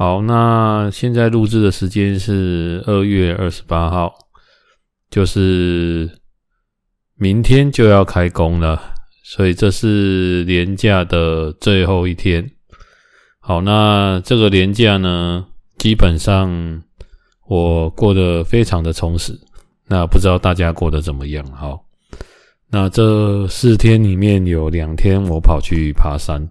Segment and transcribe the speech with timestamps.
[0.00, 4.10] 好，那现在录制的时间是二月二十八号，
[5.10, 6.10] 就是
[7.16, 8.80] 明天就要开工了，
[9.22, 12.50] 所以这是年假的最后一天。
[13.40, 15.44] 好，那这个年假呢，
[15.76, 16.82] 基本上
[17.46, 19.38] 我过得非常的充实。
[19.86, 21.44] 那不知道大家过得怎么样？
[21.52, 21.84] 好。
[22.70, 26.48] 那这四天里面有两天我跑去爬山，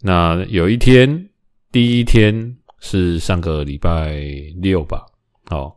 [0.00, 1.28] 那有一天，
[1.70, 4.20] 第一天是上个礼拜
[4.56, 5.06] 六吧，
[5.46, 5.74] 好，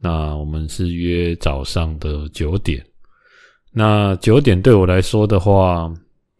[0.00, 2.84] 那我们是约早上的九点，
[3.70, 5.88] 那九点对我来说的话，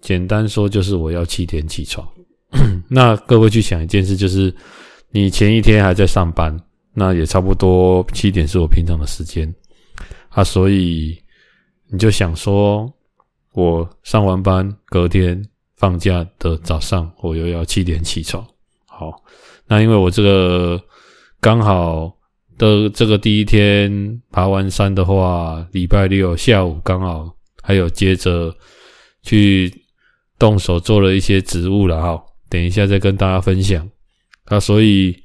[0.01, 2.05] 简单说就是我要七点起床。
[2.91, 4.53] 那各位去想一件事，就是
[5.11, 6.61] 你前一天还在上班，
[6.93, 9.55] 那也差不多七点是我平常的时间
[10.31, 11.17] 啊，所以。
[11.93, 12.89] 你就想说，
[13.53, 15.45] 我上完班，隔天
[15.75, 18.47] 放假的早上，我又要七点起床。
[18.87, 19.11] 好，
[19.71, 20.79] 那因为我这个
[21.41, 22.13] 刚好
[22.59, 27.33] 的这个第一天爬完山的话，礼拜六下午刚好
[27.63, 28.53] 还有接着
[29.23, 29.73] 去
[30.37, 32.21] 动手做了一些植物了哈。
[32.49, 33.89] 等一下再跟大家分享。
[34.51, 35.17] 那所以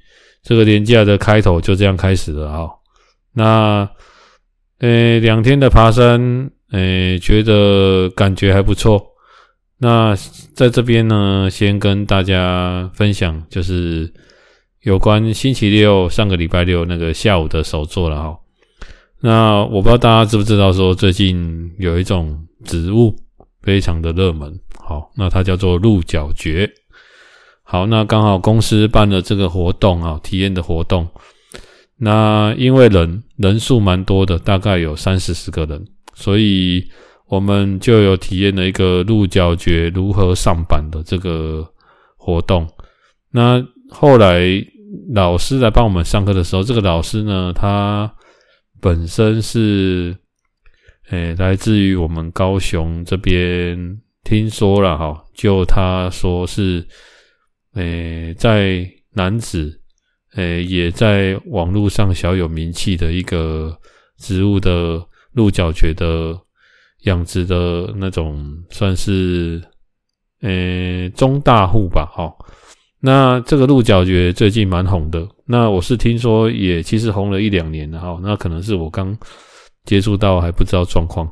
[0.43, 2.69] 这个连假的开头就这样开始了哈。
[3.33, 3.89] 那
[4.79, 6.51] 呃，两天的爬山。
[6.71, 9.01] 诶，觉得感觉还不错。
[9.77, 10.13] 那
[10.55, 14.11] 在这边呢，先跟大家分享，就是
[14.85, 18.37] 有关星期六上个礼拜六那个下午的手作了哈。
[19.19, 23.15] 那我不知道大家知不知道，说最近有一种植物
[23.63, 26.71] 非常的热门，好，那它叫做鹿角蕨。
[27.63, 31.07] 好，那刚好公司办了这个活动啊，体验的活动。
[31.97, 35.83] 那因为人人数蛮多的，大概有三四十个人。
[36.13, 36.87] 所以
[37.25, 41.67] 我们就有体验了一个鹿角蕨如何上板的这个
[42.17, 42.69] 活动。
[43.31, 44.41] 那后来
[45.13, 48.13] 老师来帮我们上课的时候，这个老师呢，他
[48.81, 50.15] 本身是
[51.09, 56.85] 诶来自于我们高雄这边，听说了哈，就他说是
[57.73, 59.71] 诶在楠梓
[60.35, 63.77] 诶也在网络上小有名气的一个
[64.17, 65.05] 植物的。
[65.35, 66.33] 鹿角蕨的
[67.01, 69.61] 养殖的那种，算是
[70.39, 72.33] 呃、欸、中大户吧，齁。
[73.05, 78.19] 那这个鹿角蕨最近蛮红的，那我是听说也其实红了一两年了哈。
[78.23, 79.15] 那可能是我刚
[79.83, 81.31] 接触到还不知道状况。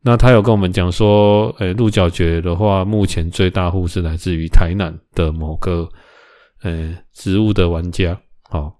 [0.00, 5.86] 那他有跟我们讲说，呃、欸，鹿角蕨的话，目前最大户是来自于台南的某个
[6.62, 8.18] 呃、欸、植物的玩家，
[8.50, 8.72] 齁。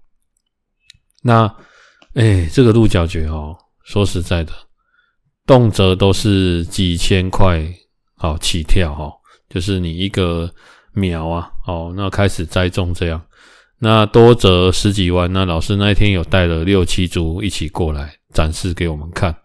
[1.21, 1.43] 那
[2.15, 3.55] 诶、欸，这个鹿角蕨哦。
[3.83, 4.51] 说实在的，
[5.45, 7.63] 动辄都是几千块
[8.15, 9.11] 好起跳哈，
[9.47, 10.49] 就是你一个
[10.93, 13.21] 苗啊，哦，那开始栽种这样，
[13.79, 15.31] 那多则十几万。
[15.31, 19.35] 那老师那一天有带了六七株一起过来展示给我们看，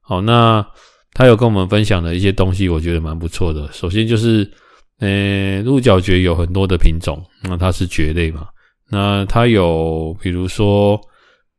[0.00, 0.66] 好，那
[1.12, 3.70] 他有跟我们分享的一些东西，我觉得蛮不错的。
[3.72, 4.50] 首先就是，
[5.00, 8.46] 呃，鹿角蕨有很多的品种，那它是蕨类嘛，
[8.90, 11.00] 那它有比如说。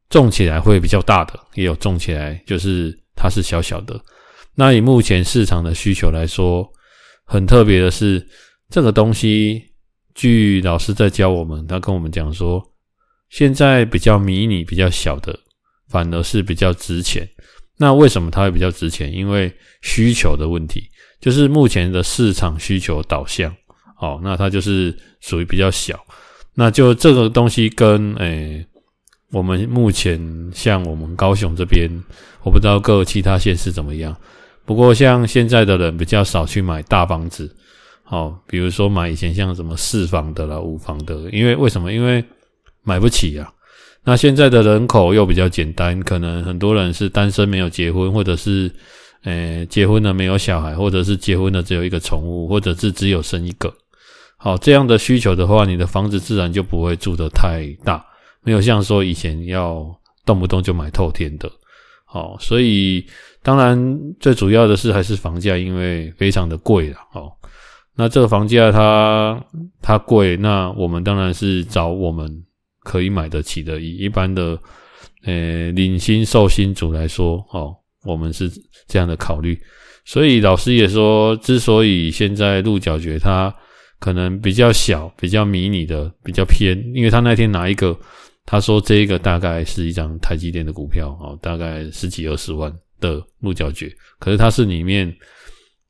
[0.08, 4.00] 种起来会比较大的，也有种起来就是它是小小的。
[4.54, 6.66] 那以目前市场的需求来说，
[7.26, 8.26] 很特别的是，
[8.70, 9.64] 这个东西，
[10.14, 12.64] 据老师在教我们，他跟我们讲说，
[13.30, 15.38] 现在比较迷你、比较小的，
[15.90, 17.28] 反而是比较值钱。
[17.78, 19.14] 那为什么它会比较值钱？
[19.14, 20.90] 因为需求的问题，
[21.20, 23.54] 就是目前的市场需求导向。
[24.00, 26.00] 哦，那它就是属于比较小。
[26.54, 28.66] 那就这个东西跟诶。
[29.32, 30.18] 我们目前
[30.54, 31.92] 像我们高雄这边，
[32.44, 34.16] 我不知道各其他县市怎么样。
[34.64, 37.54] 不过像现在的人比较少去买大房子，
[38.10, 41.92] 哦，比如说买以前像什么四房的啦、五房的，因为为什么？
[41.92, 42.24] 因为
[42.84, 43.52] 买不起啊。
[44.04, 48.72] 那现在的人口又比较简单，可能很多人是单身没有结婚，或者是
[49.24, 53.74] 呃结婚了没有小孩，或者是结婚了只有一个宠物，或者是只有生一个。
[54.38, 58.06] 好，这样的需求的话，你的房子自然就不会住得太大。
[58.44, 59.84] 没有像说以前要
[60.24, 61.52] 动不动就买透天的，
[62.06, 63.04] 好，所以
[63.42, 67.32] 当然最主要的是还是房价，因为非常的贵了，哦，
[67.96, 69.42] 那这个房价它
[69.82, 72.30] 它贵，那我们当然是找我们
[72.82, 73.80] 可以买得起的。
[73.80, 74.60] 以一般的
[75.24, 78.52] 呃领薪受薪族来说，哦，我们是
[78.88, 79.60] 这样的考虑。
[80.04, 83.54] 所以老师也说，之所以现在鹿角蕨它
[83.98, 87.98] 可能比较小、比较迷你的、比较偏，因为他那天拿一个，
[88.46, 93.90] 他说这一个大概是一张台积电的股票，哦，大概十几二十万的鹿角蕨，
[94.20, 95.12] 可是它是里面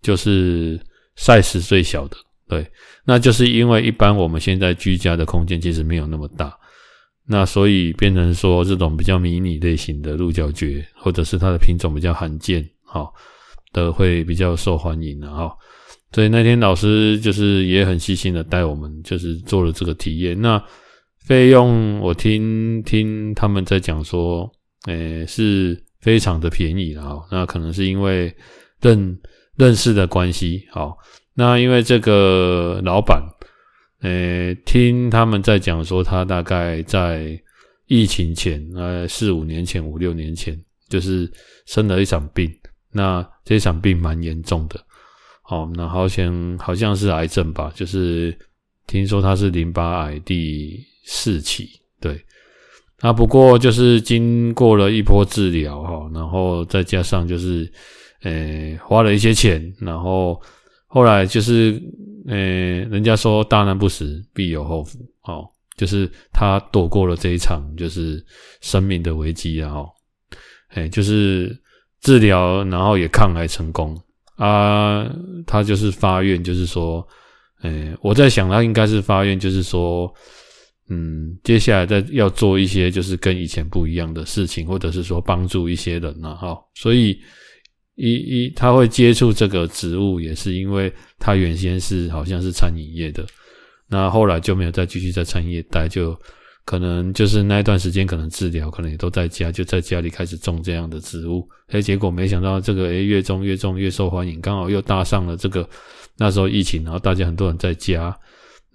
[0.02, 0.80] 就是
[1.18, 2.18] size 最小的，
[2.48, 2.66] 对，
[3.06, 6.58] 那就是因为一般我们现在居家的空间其实没有那么大，
[7.28, 13.14] 那所以变成说这种比较迷你类型的鹿角蕨，或者是它的品种比较罕见，好。
[13.74, 15.54] 的会比较受欢迎的哈，
[16.14, 20.40] 所以那天老师就是也很细心的带我们，就是做了这个体验。
[20.40, 20.64] 那
[21.26, 24.50] 费用我听听他们在讲说，
[24.86, 27.22] 诶，是非常的便宜的哈。
[27.30, 28.34] 那可能是因为
[28.80, 29.20] 认
[29.56, 30.98] 认识的关系，好，
[31.34, 33.22] 那因为这个老板，
[34.02, 37.40] 诶，听他们在讲说，他大概在
[37.88, 40.60] 疫情前，呃，四五年前、五六年前，
[40.90, 41.32] 就是
[41.66, 42.52] 生了一场病。
[42.92, 44.80] 那这场病蛮严重的，
[45.50, 48.34] 哦，那好像好像是癌症吧，就是
[48.88, 51.70] 听说他是淋巴癌第四期，
[52.00, 52.20] 对。
[53.02, 57.70] 那不过就是经过了一波治疗哈，然后再加上就是，
[58.26, 60.42] 呃，花了一些钱，然后
[60.88, 61.82] 后来就是，
[62.28, 62.36] 呃，
[62.90, 68.22] 人家说大难不死必有后福，哦，就是他躲过了这一场就是
[68.60, 69.86] 生命的危机啊，哈，
[70.70, 71.58] 哎，就是。
[72.02, 74.00] 治疗，然后也抗癌成功
[74.36, 75.12] 啊！
[75.48, 77.04] 他就是发愿，就是说，
[77.64, 80.14] 诶，我在想，他应该是发愿，就是说，
[80.90, 86.56] 嗯，接下来再要做一些就是跟以前不一样的事情，或者是说帮助一些人呐，哈。
[86.76, 87.20] 所以
[87.96, 93.26] 一一他会接触这个职务，也是因为他原先是好像是餐饮业的，
[93.88, 96.16] 那后来就没有再继续在餐饮业待，就。
[96.68, 101.48] 可能就是那一段时间，可能治疗，可能也都在家，就在家里开始种这样的植物。
[101.68, 105.70] 哎，结果没想到这个哎越种越种越受欢迎，刚好又搭上了这个
[106.18, 108.18] 那时候疫情，然后大家很多人在家，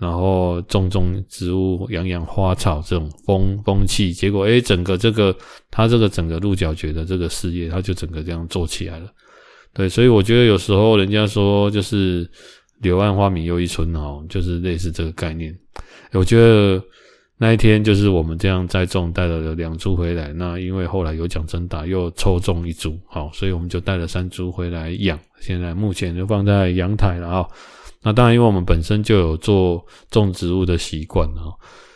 [0.00, 5.36] 然后种种植物、养养花草这种风风气，结果哎整个这个
[5.70, 9.06] 他这个整个鹿角蕨的这个事业，他就整个这样做起来了。
[9.72, 12.28] 对，所以我觉得有时候人家说就是
[12.80, 15.56] 柳暗花明又一村哦，就是类似这个概念。
[16.12, 16.82] 我觉得。
[17.42, 20.30] 那一天就是我们这样栽种，带了两株回来。
[20.30, 25.18] 那因为后来有奖征答，又抽中一株，好，所以我们就带了三株回来养。
[25.40, 27.48] 现在目前就放在阳台了啊。
[28.02, 31.52] 那当然，因为我们本身就有做种植物的习惯啊，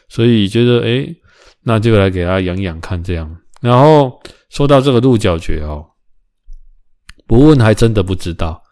[0.08, 1.14] 所以觉得诶，
[1.62, 3.34] 那就来给它养养看这样。
[3.60, 4.20] 然后
[4.50, 5.84] 说到这个鹿角蕨哦，
[7.26, 8.62] 不问还真的不知道。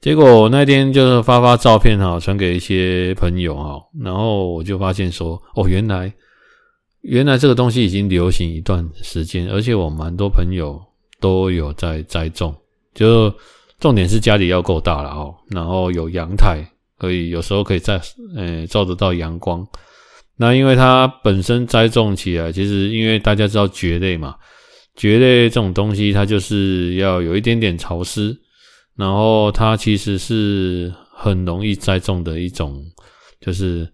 [0.00, 6.12] 结果那天就是发发照片哈，传给一些朋友哈，然后我就发现说，哦，原来
[7.00, 10.80] 原来这个东西已经流行一段时间，而且我蛮多朋友
[11.18, 12.54] 都有在栽种，
[12.94, 13.34] 就
[13.80, 16.62] 重点是家里要够大了哦，然后有阳台，
[16.98, 18.00] 可以有时候可以在
[18.36, 19.66] 呃照得到阳光。
[20.36, 24.34] 那因为它本身栽种起来，其实因为大家知道蕨类嘛，
[24.94, 28.36] 蕨类这种东西它就是要有一点点潮湿。
[28.98, 32.82] 然后它其实是很容易栽种的一种，
[33.42, 33.86] 就是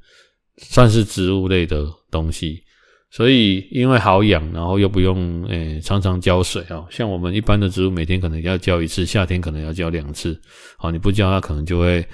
[0.59, 2.63] 算是植物类的东西，
[3.11, 10.41] 所以因为好养，然后又不用诶、常常浇水啊，像我们一般的植物每天可能要浇一次，夏天可能要浇两次，
[10.79, 12.07] 好，你不浇它可能就会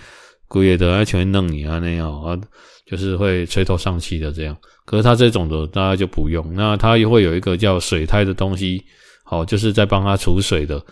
[0.48, 2.36] 枯叶的，而且会弄你啊那样啊，
[2.86, 4.56] 就是会垂头丧气的这样。
[4.84, 8.82] 可是它这种的大家就不用，那它也会有一个叫水苔的东西，
[9.24, 10.82] 好，就是在帮它储水的。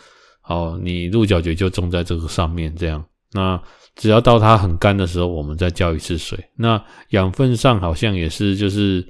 [0.43, 3.05] 好，你鹿角蕨就种在这个上面，这样。
[3.33, 3.61] 那
[3.97, 6.39] 只要到它很干的时候，我们再浇一次水。
[6.57, 9.05] 那养分上好像也是，就是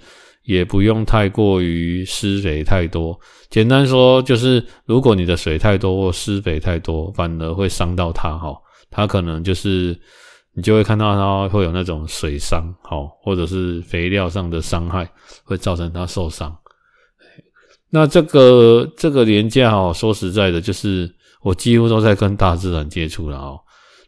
[0.44, 3.18] 也不用太过于施肥太多。
[3.50, 8.38] 简单说，就是如果你的水太多或施肥太多，反而会伤到它。
[8.38, 8.56] 哈，
[8.90, 9.94] 它可能就是
[10.56, 15.08] 你就会看到它会有那种水伤，好，或者是肥料上的伤害，
[15.44, 16.56] 会造成它受伤。
[17.90, 21.14] 那这个这个连假哦，说实在的，就是。
[21.42, 23.60] 我几乎都在跟大自然接触了哦，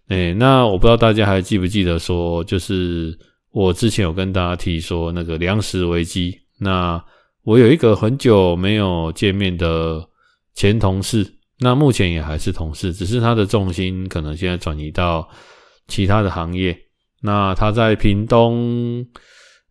[0.08, 3.16] 诶，那我不知道大家还记不记得说，就是
[3.52, 6.36] 我之前有跟大家提说那个粮食危机。
[6.58, 7.00] 那
[7.44, 10.04] 我有一个很久没有见面的
[10.54, 11.24] 前同事，
[11.60, 15.28] 那目前也还是同事，只是他的重心可能现在转移到
[15.88, 16.78] 其他的行业。
[17.20, 19.04] 那他在屏东，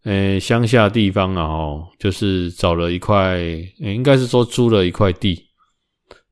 [0.03, 3.39] 诶，乡下地方啊，哦，就是找了一块，
[3.77, 5.47] 应该是说租了一块地。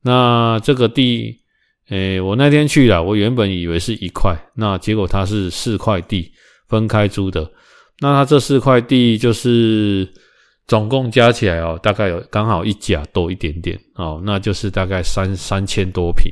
[0.02, 1.40] 那这个地，
[1.88, 6.30] 诶，我那天去了，我原本以为是一块，那结果它是四块地
[6.68, 7.50] 分开租的。
[8.00, 10.06] 那它这四块地就是
[10.66, 16.30] 总共加起来哦，大概有刚好一甲多一点点哦，那就是大概三三千多坪。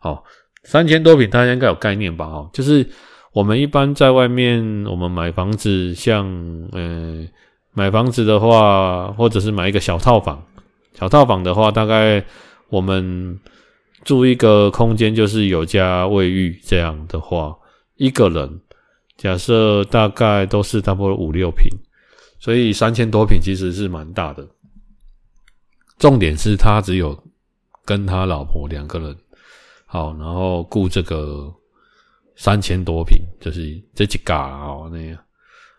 [0.00, 0.22] 哦，
[0.64, 2.24] 三千多平，大家应该有概念吧？
[2.26, 2.88] 哦，就是
[3.32, 6.26] 我们一般在外面，我们买房子，像
[6.72, 7.28] 嗯，
[7.72, 10.42] 买房子的话，或者是买一个小套房，
[10.98, 12.24] 小套房的话，大概
[12.68, 13.38] 我们
[14.04, 17.54] 住一个空间，就是有加卫浴这样的话，
[17.96, 18.60] 一个人
[19.16, 21.66] 假设大概都是差不多五六平，
[22.38, 24.46] 所以三千多平其实是蛮大的。
[25.98, 27.16] 重点是他只有
[27.84, 29.16] 跟他老婆两个人。
[29.94, 31.48] 好，然后雇这个
[32.34, 35.16] 三千多平，就是这几嘎哦那样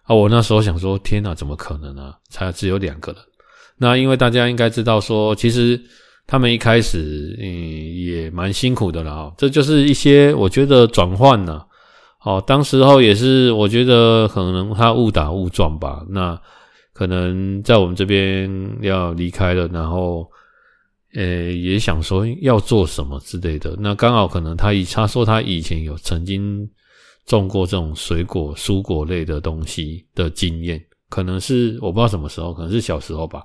[0.03, 0.15] 啊。
[0.15, 3.21] 我那时候想说，天哪，怎么可能呢、才只有两个人。
[3.75, 5.77] 那因为大家应该知道说，其实
[6.25, 9.29] 他们一开始嗯也蛮辛苦的啦。
[9.37, 11.61] 这就是一些我觉得转换呢。
[12.23, 16.01] 哦，当时候也是我觉得可能他误打误撞吧。
[16.07, 16.41] 那
[16.93, 20.25] 可能在我们这边要离开了，然后。
[21.15, 23.75] 呃，也想说要做什么之类的。
[23.79, 26.69] 那刚好可能他以他说他以前有曾经
[27.25, 30.79] 种过这种水果、蔬果类的东西的经验，
[31.09, 33.41] 可能是我不知道什么时候，可能是小时候吧。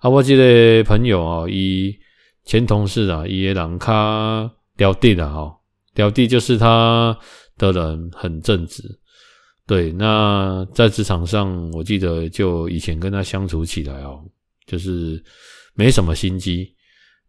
[0.00, 1.96] 啊，我记得朋友啊，以
[2.44, 5.56] 前同事啊，伊个人较刁地的哈，
[5.94, 7.16] 刁地就是他
[7.56, 8.82] 的人很正直。
[9.66, 14.22] 对，那在职场上，我记得就以前跟他相处起来哦，
[14.66, 15.22] 就是
[15.74, 16.75] 没什么心机。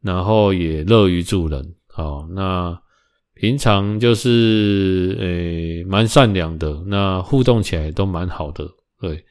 [0.01, 2.77] 然后也乐于助人，好，那
[3.34, 8.66] 平常就是诶蛮善良的，那互动起来都蛮好的，
[9.01, 9.24] 对，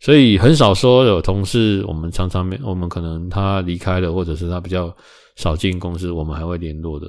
[0.00, 4.94] 所以很少说有同事，我们常常，我们可能他离开了，或者是他比较
[5.36, 7.08] 少进公司，我们还会联络的，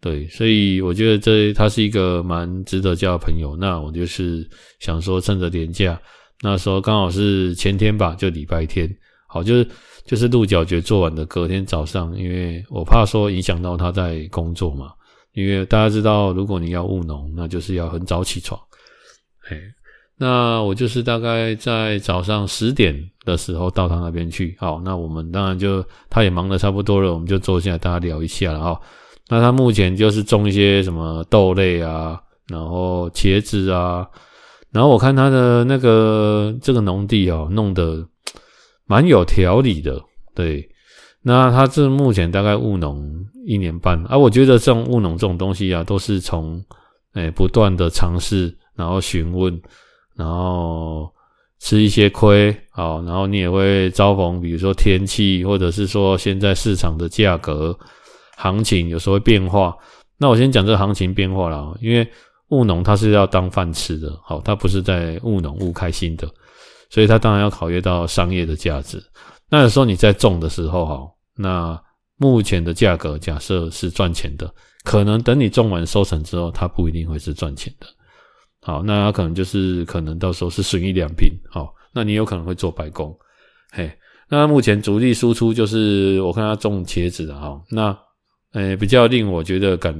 [0.00, 3.54] 对，所以我觉得这他是一个蛮值得交的朋友。
[3.56, 4.48] 那我就是
[4.80, 6.00] 想说，趁着年假，
[6.42, 8.88] 那时候刚好是前天吧，就礼拜天，
[9.28, 9.68] 好，就是。
[10.04, 14.92] 就是鹿角蕨做完的隔天早上，因为我怕说影响到他在工作嘛。
[15.32, 18.60] 因为大家知道，如果你要务农，那就是要很早起床。
[19.50, 19.58] 哎，
[20.16, 22.94] 那我就是大概在早上十点
[23.24, 24.54] 的时候到他那边去。
[24.60, 28.80] 好，那我们当然就他也忙得差不多了，我们就坐下来大家聊一下了哈。
[29.28, 34.06] 那他目前就是种一些什么豆类啊，然后茄子啊，
[34.70, 38.06] 然后我看他的那个这个农地哦，弄得。
[38.86, 40.02] 蛮有条理的，
[40.34, 40.68] 对。
[41.26, 43.02] 那他这目前大概务农
[43.46, 46.62] 一年半，啊，我觉得这种务农这种东西啊，都是从
[47.14, 49.58] 诶、不断的尝试，然后询问，
[50.16, 51.10] 然后
[51.60, 57.74] 吃一些亏，好，然后你也会遭逢，比如说天气，或者是说现在市场的价格
[58.36, 59.74] 行情有时候会变化。
[60.18, 62.06] 那我先讲这行情变化了，因为
[62.48, 66.28] 务农它是要当饭吃的，好，它不是在务农务开心的。
[66.90, 69.02] 所以他当然要考虑到商业的价值。
[69.50, 71.80] 那有时候你在种的时候，哈，那
[72.16, 74.52] 目前的价格假设是赚钱的，
[74.84, 77.86] 可能等你种完收成之后，它不一定会是赚钱的。
[78.60, 81.28] 好，那它可能就是可能到时候是损益两平。
[81.50, 83.16] 好，那你有可能会做白工。
[83.70, 83.92] 嘿，
[84.28, 87.60] 那目前主力输出就是我看他种茄子的哈。
[87.70, 87.96] 那
[88.52, 89.94] 诶比较令我觉得感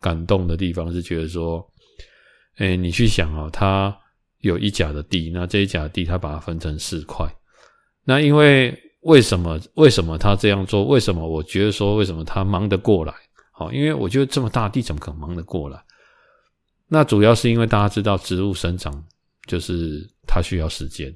[0.00, 1.66] 感动的地方是觉得说，
[2.58, 3.94] 诶你去想啊，他。
[4.48, 7.26] 有一甲的地，那这一甲地他把它分成四块。
[8.04, 10.84] 那因为为什么为什么他这样做？
[10.84, 13.12] 为什么我觉得说为什么他忙得过来？
[13.52, 15.82] 好，因为我觉得这么大地怎么可能忙得过来？
[16.88, 19.02] 那主要是因为大家知道植物生长
[19.46, 21.14] 就是它需要时间，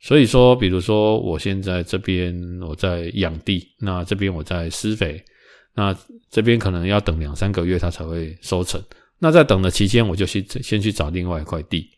[0.00, 5.22] 所以说，比如说我现在这边我在养地，那这边我在施肥，
[5.74, 5.96] 那
[6.30, 8.82] 这边可能要等两三个月它才会收成。
[9.18, 11.88] 那在等的期间，我就去先去找另外一块地。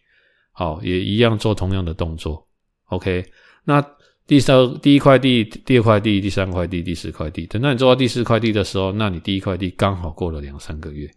[0.61, 2.47] 好，也一样做同样的动作
[2.89, 3.25] ，OK。
[3.65, 3.83] 那
[4.27, 11.11] 第三、第一块地、第二块地、第三块地、第四块地，等到你做到第四块地的时候，那你第一块地刚好过了两三个月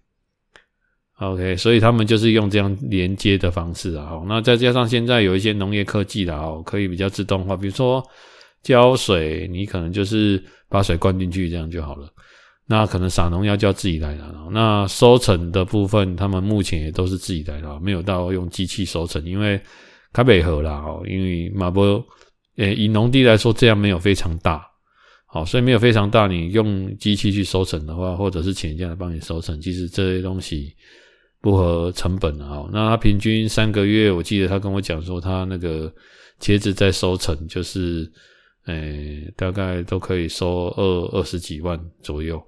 [1.19, 1.57] ，OK。
[1.57, 4.23] 所以他们就是用这样连接的方式啊。
[4.29, 8.01] 那再加上现在有一些农业科技啦，哦，可以比较自动化，比如说
[8.61, 12.07] 浇水，你可能就是把水灌进去这样就好了。
[12.65, 14.33] 那可能撒农药就要自己来了。
[14.51, 19.59] 那收成的部分，他们目前也都是自己来了，没有到用机器收成，因为
[20.13, 22.01] 卡北河啦，哦，因为马波，
[22.55, 24.65] 诶，以农地来说，这样没有非常大，
[25.25, 30.73] 好，所以没有非常大，你用机器去收成的话，或者是请人家来帮你收成，其实这些东西
[31.41, 32.65] 不合成本啊。
[32.71, 35.93] 那他平均三个月，我记得他跟我讲说，他那个
[36.39, 38.09] 茄子在收成就是。
[38.67, 42.41] 诶、大概都可以收二二十几万左右。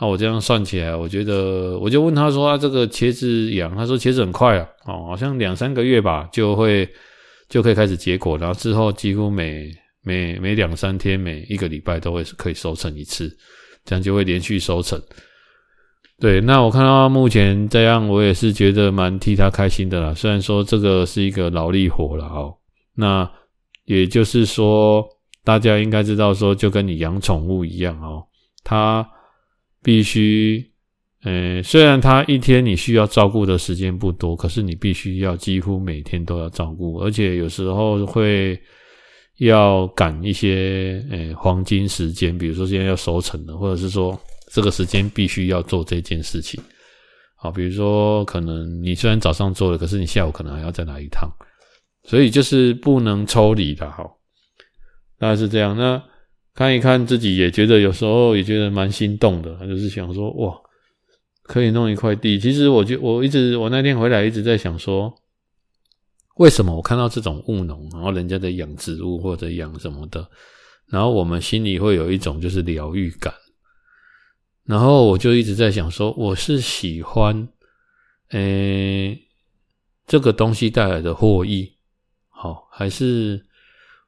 [0.00, 6.88] 那我这样算起来，我觉得，我就问他说：“啊，这个茄子养？”他说：“茄子很快啊，哦，好像两三个月吧，就会
[7.48, 9.70] 就可以开始结果，然后之后几乎每
[10.02, 13.34] 每每两三天，每一个礼拜都会可以收成一次，
[13.84, 15.00] 这样就会连续收成。
[16.20, 20.12] 对，那我看到目前这样，我也是觉得蛮替他开心的啦。
[20.12, 22.52] 虽然说这个是一个劳力活了哦，
[22.96, 23.30] 那
[23.84, 25.06] 也就是说，
[25.44, 28.24] 大家应该知道说，就跟你养宠物一样哦，
[28.64, 29.06] 它
[29.82, 30.68] 必须，
[31.22, 38.60] 呃，虽然它一天你需要照顾的时间不多，可是你必须要几乎每天都要照顾，而且有时候会
[39.38, 44.18] 要赶一些呃黄金时间，比如说现在要收成了，或者是说。
[44.52, 46.62] 这个时间必须要做这件事情，
[47.34, 51.28] 好，比如说可能你虽然早上做了，可是你下午可能还要再来一趟，
[52.04, 54.16] 所以就是不能抽离的，好，
[55.24, 55.74] 大概是这样。
[55.74, 56.02] 那
[56.52, 60.54] 看一看自己也觉得有时候也觉得蛮心动的，就是想说哇，
[61.44, 62.38] 可以弄一块地。
[62.38, 65.10] 其实我就我一直我那天回来一直在想说，
[66.36, 70.28] 为什么我看到这种务农，然后人家在养植物或者养什么的，
[70.88, 73.32] 然后我们心里会有一种就是疗愈感。
[74.66, 77.48] 然后我就一直在想说，我是喜欢，
[78.32, 79.18] 诶，
[80.06, 81.72] 这个东西带来的获益，
[82.28, 83.42] 好，还是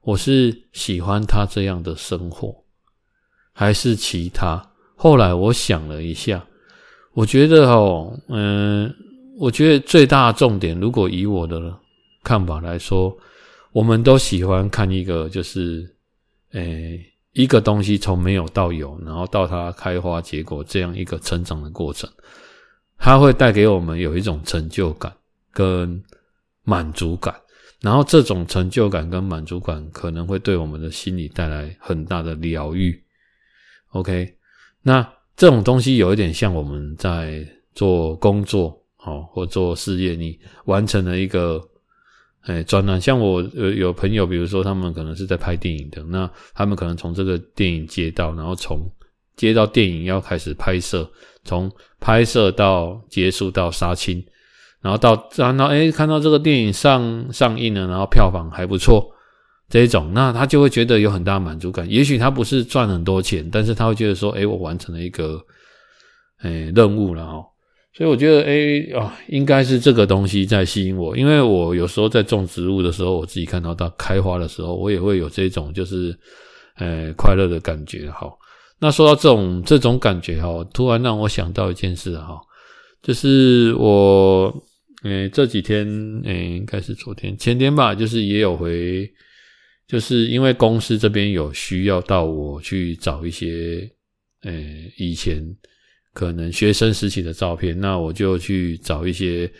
[0.06, 2.54] 我是喜欢他这样的生活，
[3.52, 4.64] 还是其他？
[4.94, 6.46] 后来我想了一下，
[7.12, 8.88] 我觉得哦，嗯，
[9.36, 11.76] 我觉得最大的重点，如果以我的
[12.22, 13.18] 看法来说，
[13.72, 15.92] 我们都喜欢看一个，就是，
[16.52, 17.04] 诶。
[17.32, 22.08] 一个东西从没有到有，然后到它开花结果这样一个成长的过程，
[22.96, 25.12] 它会带给我们有一种成就感
[25.52, 26.02] 跟
[26.62, 27.34] 满足感，
[27.80, 33.02] 然后这种成就感跟满足感可能会对我们的心理带来很大的疗愈。
[33.90, 34.34] OK，
[34.82, 35.06] 那
[35.36, 41.62] 这种东西有一点像我们在做工作，好，或做事业，你完成了一个。
[42.42, 48.88] 哎，专栏像我有有朋友，比如说他们可能是在拍电影的，那他们可能从这个电影接到，然后从
[49.34, 51.10] 接到电影要开始拍摄，
[51.42, 54.24] 从拍摄到结束到杀青，
[54.82, 59.10] 然后到然后哎看到这个电影上上映了，然后票房还不错，
[59.68, 61.88] 这一种，那他就会觉得有很大满足感。
[61.90, 65.40] 也许他不是赚很多钱，但是他会觉得说，哎，我完成了一个
[66.38, 67.44] 哎任务了哦。
[67.92, 76.14] 所以我觉得，诶啊，应该是这个东西在吸引我，因为我有时候在种植物的时候，我自己看到它开花的时候，我也会有这种就是，
[76.76, 78.10] 呃，快乐的感觉。
[78.10, 78.36] 好，
[78.78, 82.38] 那说到这种这种感觉，哈，突然让我想到一件事，哈，
[83.06, 84.52] 就是我，
[85.04, 85.86] 诶这几天，
[86.24, 89.08] 诶应该是昨天、前天吧，就是也有回，
[89.86, 93.88] 就是因为公司这边有需要到我去找一些，
[94.42, 95.56] 诶以前。
[96.16, 99.52] 可能学生时期的照片，那我就去找一些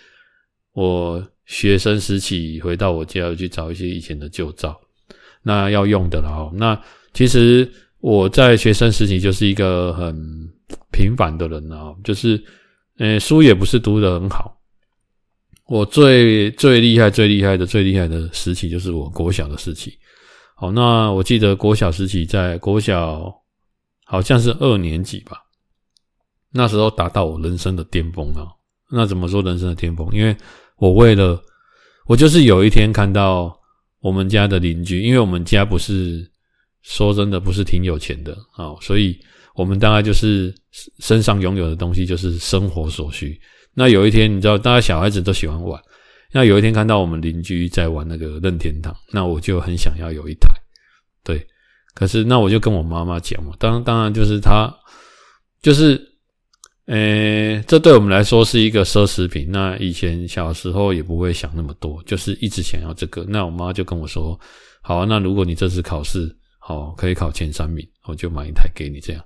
[0.73, 4.75] 我学生时期回到我家去找一些以前的旧照，
[5.43, 6.51] 那要用的了。
[6.55, 6.83] 那
[7.13, 10.17] 其实我在学生时期就是一个很
[10.91, 12.43] 平凡的人啊，就是
[12.99, 14.57] 呃书也不是读得很好。
[15.67, 19.99] 我最最厉害、最厉害的、最厉害的时期就是我国小的时期。
[20.55, 23.35] 好，那我记得国小时期在国小
[24.05, 25.43] 好像是二年级吧。
[26.53, 28.49] 那时候达到我人生的巅峰啊！
[28.91, 30.09] 那怎么说人生的巅峰？
[30.15, 30.35] 因为
[30.79, 31.39] 我为了
[32.07, 33.55] 我就是有一天看到
[34.01, 36.25] 我们家的邻居，因为我们家不是
[36.83, 39.19] 说真的不是挺有钱的啊，所以
[39.57, 40.55] 我们大概就是
[40.99, 43.41] 身上拥有的东西就是生活所需。
[43.75, 45.81] 那有一天你知道，大家小孩子都喜欢玩，
[46.33, 50.49] 那有一天看到我们邻居在玩那个任天堂，那我就很想要有一台。
[51.25, 51.47] 对，
[51.95, 54.73] 可是那我就跟我妈妈讲嘛，当当然就是他
[55.63, 56.01] 就是。
[56.87, 59.51] 诶，这对我们来说是一个奢侈品。
[59.51, 63.25] 那以前小时候也不会想那么多，就是一直想要这个。
[63.29, 64.39] 那我妈就跟我说
[64.83, 69.25] ：“好啊，那如果你这次考试好可以考前三名，我就买一台给你。”这样，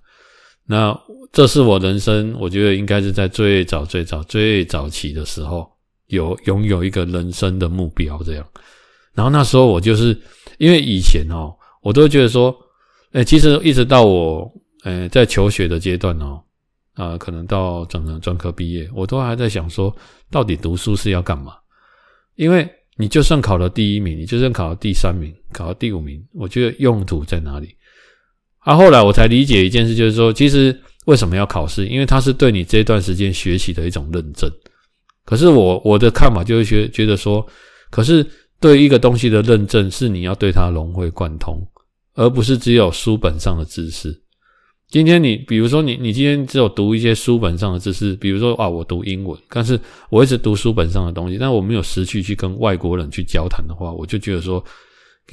[0.70, 0.96] 那
[1.32, 5.68] 这是我人生，我觉得应该是在最早、最早、最早期的时候
[6.06, 8.22] 有拥有一个人生的目标。
[8.22, 8.46] 这样，
[9.12, 10.16] 然后那时候我就是
[10.58, 11.52] 因为以前哦，
[11.82, 12.56] 我都觉得说，
[13.14, 14.48] 诶，其实一直到我
[14.84, 16.40] 诶在求学的阶段哦。
[16.94, 19.92] 啊，可能到整个专科毕业，我都还在想说，
[20.30, 21.54] 到底读书是要干嘛？
[22.36, 27.74] 因为你就算考了第一名，你就算考了第三名，考了第五名，我觉得用途在哪里？
[28.60, 31.86] 啊，后来我才理解一件事，就是说，其实为什么要考试？
[31.86, 34.50] 因为它是对你这段时间学习的一种认证。
[35.24, 37.46] 可是我我的看法就会觉觉得说，
[37.90, 38.26] 可是
[38.60, 41.66] 对一个东西的认证，是你要对它融会贯通，
[42.14, 44.14] 而不是只有书本上的知识。
[44.88, 49.78] 今天你比如说你你今天只有读一些书本上的知识，比如说啊，我读英文，但是
[50.10, 54.62] 我一直读书本上的东西，但我没有实去去跟外国人去交谈的话，我就觉得说，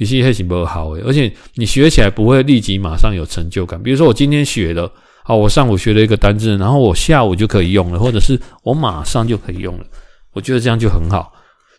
[0.06, 3.82] 其实还是不好诶，而且你学起来不会立即马上有成就感。
[3.82, 4.90] 比如说我今天学了，
[5.24, 9.84] 好，我上午学了一个单字，然后我下午就可以用了，或者是我马上就可以用了，
[10.32, 11.32] 我觉得这样就很好，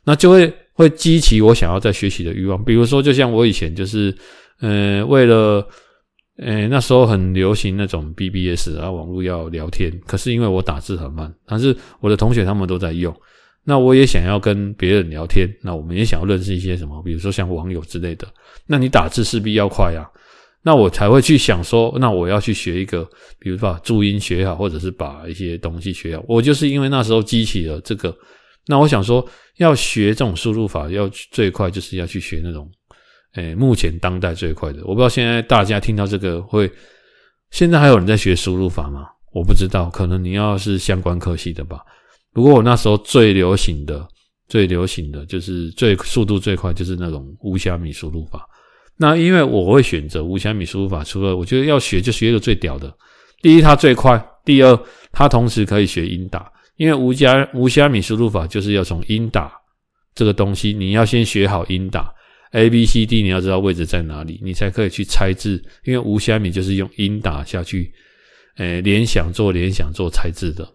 [0.04, 2.62] 那就会会激起我想要再学习的欲望。
[2.64, 4.14] 比如说，就像我以前就是，
[4.60, 5.66] 呃，为了，
[6.38, 13.16] 呃，那时候很流行那种 BBS 啊，网络要聊天，可是因为我打字很慢，但是我的同学他们都在用。
[13.70, 18.28] 那我也想要跟别人聊天，那我们也想要认识一些什么，比如说像网友之类的。
[18.66, 20.10] 那你打字势必要快啊，
[20.64, 26.26] 那我才会去想说，那我要去学一个，比如说把注音学好，或者是把一些东西学好。
[26.28, 28.12] 我就是因为那时候激起了这个，
[28.66, 29.24] 那我想说，
[29.58, 32.68] 要学这种输入法，要最快就是要去学那种，
[33.36, 34.80] 诶，目前当代最快的。
[34.82, 36.68] 我不知道现在大家听到这个会，
[37.52, 39.06] 现在还有人在学输入法吗？
[39.32, 41.82] 我不知道，可能你要是相关科系的吧。
[42.34, 44.08] 不过我那时候最流行的、
[44.48, 48.48] 最流行的就是最速度最快，就是那种无虾米输入法。
[48.98, 52.94] 那因为我会选择无虾米输入法，除了我觉得要学就学一个最屌的。
[53.42, 54.80] 第一，它最快；第二，
[55.12, 56.52] 它同时可以学英打。
[56.76, 59.52] 因为无加无虾米输入法就是要从英打
[60.16, 62.14] 这个东西，你要先学好英打
[62.52, 65.62] A B C D，你要知道位置在哪里，你才可以去猜字。
[65.84, 67.92] 因为无虾米就是用英打下去，
[68.58, 70.66] 诶，联想做联想做猜字的。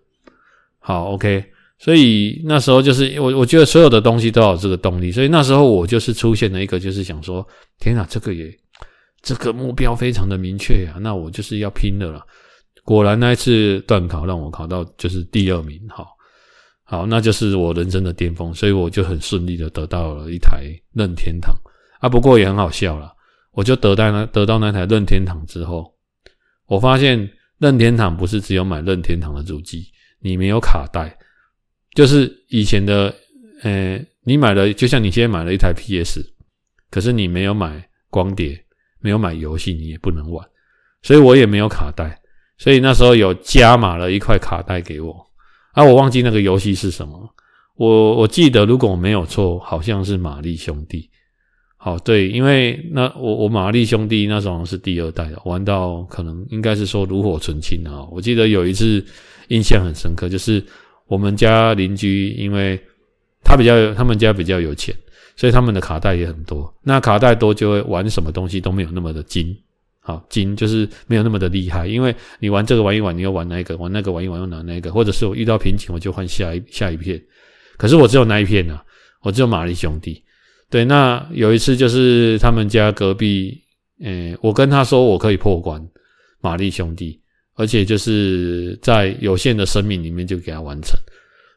[0.86, 1.42] 好，OK，
[1.78, 7.46] 所以那时候就是我，我觉得所有的东西都有这个动力，所以那时候我就是出现了一个，就是想说，
[7.80, 8.54] 天哪，这个也
[9.22, 12.22] 这个目标非常的明确呀，那我就是要拼的了。
[12.84, 16.08] 果然那一次段考让我考到就是第二名，好，
[16.82, 21.56] 好，那就是我人生的巅峰，所以我就很顺利的得到了一台任天堂
[21.98, 23.10] 啊，不过也很好笑啦，
[23.52, 25.90] 我就得到那得到那台任天堂之后，
[26.66, 29.86] 我发现任天堂不是只有买任天堂的主机。
[30.24, 31.14] 你没有卡带，
[31.94, 33.14] 就是以前的，
[33.62, 36.24] 呃，你买了，就像你现在买了一台 PS，
[36.90, 38.58] 可是你没有买光碟，
[39.00, 40.42] 没有买游戏，你也不能玩，
[41.02, 42.18] 所以我也没有卡带，
[42.56, 45.26] 所以那时候有加码了一块卡带给我，
[45.72, 47.28] 啊，我忘记那个游戏是什么，
[47.76, 51.10] 我我记得如果我没有错，好像是玛丽兄弟，
[51.76, 59.04] 好，对，因为那我我玛丽兄弟那时候是第二代的，玩到可能应该是说炉火纯青啊，我记得有一次。
[59.48, 60.64] 印象很深刻，就是
[61.06, 62.80] 我们家邻居，因为
[63.42, 64.94] 他比较，他们家比较有钱，
[65.36, 66.72] 所以他们的卡带也很多。
[66.82, 69.56] 那卡带多就会玩什么东西都没有那么的精，
[70.00, 71.86] 好精就是没有那么的厉害。
[71.86, 77.22] 因为你玩这个玩一玩，你又玩那个，玩那个玩一玩又拿那个，或者是我遇到瓶颈，我就换下一下一片。
[77.76, 78.82] 可是我只有那一片啊，
[79.22, 80.22] 我只有玛丽兄弟。
[80.70, 83.60] 对，那有一次就是他们家隔壁，
[84.00, 85.86] 诶，我跟他说我可以破关，
[86.40, 87.20] 玛丽兄弟。
[87.54, 90.98] 而且就是在有限的生命里面就给他完成，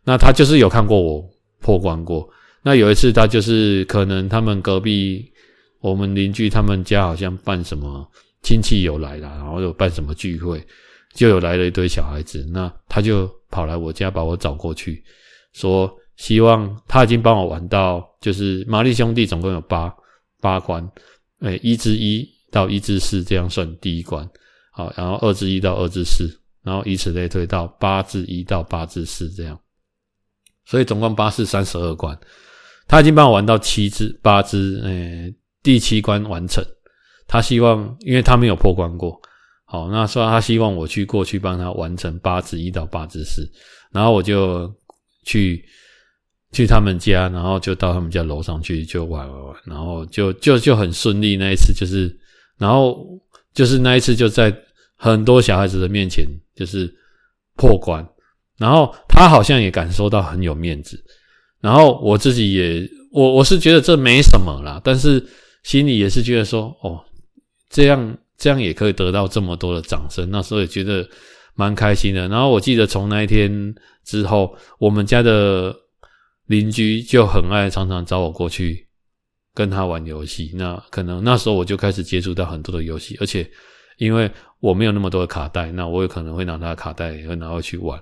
[0.04, 1.30] 那他就是有看过我
[1.60, 2.30] 破关过。
[2.64, 5.26] 那有一次他就是可能他们隔壁
[5.80, 8.06] 我们邻居他们家好像办什么
[8.42, 10.62] 亲戚有来了，然后有办什么聚会，
[11.14, 15.04] 就有来了一堆小孩子，那他就跑来我家把我找过去，
[15.54, 19.94] 说希望他已经帮我玩到就是玛丽兄弟总共有八
[20.42, 20.88] 八关，
[21.42, 24.28] 诶，一至一到一至四这样算第一关。
[24.78, 26.30] 好，然后二至一到二至四，
[26.62, 29.60] 然后以此类推到八至一到八至四这样，
[30.66, 32.16] 所以总共八四三十二关，
[32.88, 36.64] 他已经帮我玩到七至八至，诶，第七关完成。
[37.28, 39.20] 他希望，因为他没有破关过，
[39.66, 43.52] 好，那说他希望我去过去帮他完成八至一到八至四，
[43.92, 44.72] 然后我就
[45.24, 45.66] 去
[46.52, 51.36] 去他们家，然后就到他们家楼上去就玩玩玩，然后就就就很顺利。
[51.36, 52.16] 那一次就是，
[52.60, 53.20] 然后
[53.56, 54.56] 就是那一次就在。
[54.98, 56.92] 很多小孩子的面前就是
[57.56, 58.04] 破关，
[58.58, 61.02] 然后他好像也感受到很有面子，
[61.62, 65.24] 然后我自己也我我是觉得这没什么啦，但是
[65.64, 67.00] 心里也是觉得说哦，
[67.70, 71.08] 这样这样也可以得到这么多的掌声，那时候也觉得
[71.54, 72.28] 蛮开心的。
[72.28, 75.76] 然后我记得从那一天之后，我们家的
[76.48, 78.88] 邻居就很爱常常找我过去
[79.54, 83.48] 跟他玩游戏，那可能那时候我就开始接触到很多的游戏，而且。
[83.98, 88.02] 因为我没有那么多的卡带，那我有可能会拿他的卡带，也会拿回去玩。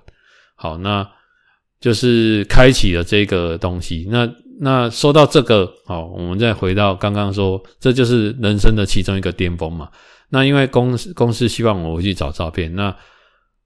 [0.54, 1.06] 好，那
[1.78, 4.06] 就是开启了这个东西。
[4.10, 4.26] 那
[4.58, 9.90] 那说到这个，好，我们再回到刚刚说，这就是人生的其中一个巅峰嘛。
[10.30, 12.96] 那因为公司公司希望我回去找照片，那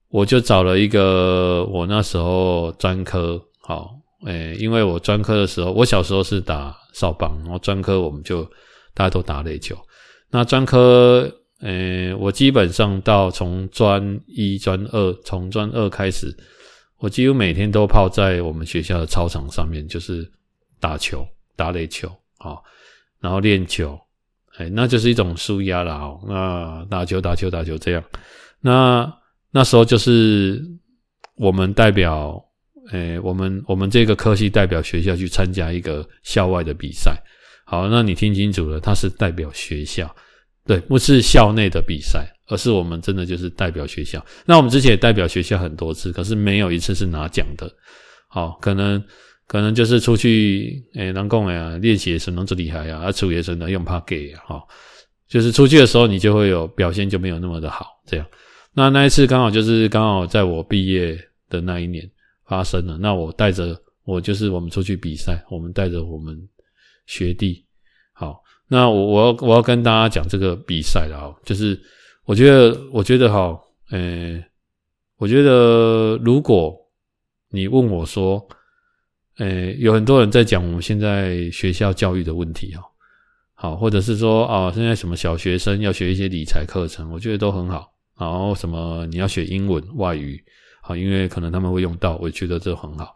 [0.09, 3.41] 我就找了一个我那时候专科。
[3.61, 3.91] 好，
[4.25, 8.43] 诶，因为我专科的时候，我小时候是打少棒，然后专科我们就
[8.93, 9.77] 大家都打垒球。
[10.29, 11.31] 那专科。
[11.61, 16.35] 呃、我基本上到从专一、专二，从专二开始，
[16.97, 20.29] 我几乎每天都泡在我们学校的操场上面，就是
[20.79, 22.07] 打球、打垒球，
[22.39, 22.57] 啊，
[23.19, 23.99] 然后练球，
[24.57, 26.19] 哎，那就是一种舒压了哦。
[26.27, 28.03] 那打球打球打球这样，
[28.59, 29.11] 那
[29.51, 30.59] 那时候就是
[31.35, 32.43] 我们代表，
[32.91, 37.15] 哎，我们我们这个科系代表学校去参加一个校外的比赛。
[37.65, 40.13] 好，那你听清楚了，他是代表学校，
[40.65, 44.23] 对，不是校内的比赛，而是我们真的就是代表学校。
[44.45, 47.71] 那我们之前也代表学校很多次，可是没有一次是拿奖的。
[48.27, 49.03] 好，可能。
[49.47, 54.63] 可能就是出去，诶、欸，能讲呀，练习的时候能这厉害呀，啊，出的时候能用怕给呀，哈，
[55.27, 58.25] 就是出去的时候你就会有表现就没有那么的好，这样。
[58.73, 61.19] 那那一次刚好就是刚好在我毕业
[61.49, 62.09] 的那一年
[62.45, 62.97] 发生了。
[62.97, 66.39] 那我带着我就是我们出去比赛，我们带着我们
[67.05, 67.65] 学弟，
[68.71, 71.79] 那我我要我要跟大家讲这个比赛了啊，就是
[72.25, 73.59] 我觉得我觉得哈，
[73.91, 74.45] 诶、欸，
[75.17, 76.75] 我觉得如果
[77.51, 78.47] 你问我说。
[79.37, 82.83] 诶，有很多人在讲我们现在学校教育的问题哦，
[83.55, 87.91] 好，或者是说啊，现在什么小学生要学一些理财课程，我觉得都很好。
[88.19, 90.39] 然后什么你要学英文外语，
[90.83, 93.15] 好，因为可能他们会用到，我觉得这很好。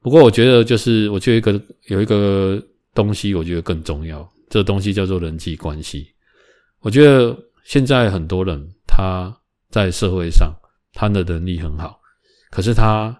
[0.00, 2.62] 不过我觉得就是，我觉得一个有一个
[2.94, 6.14] 东西，我觉得更重要，这东西叫做人际关系。
[6.80, 9.34] 我觉得现在很多人他
[9.70, 10.52] 在社会上
[10.92, 11.98] 他的能力很好，
[12.50, 13.18] 可是他。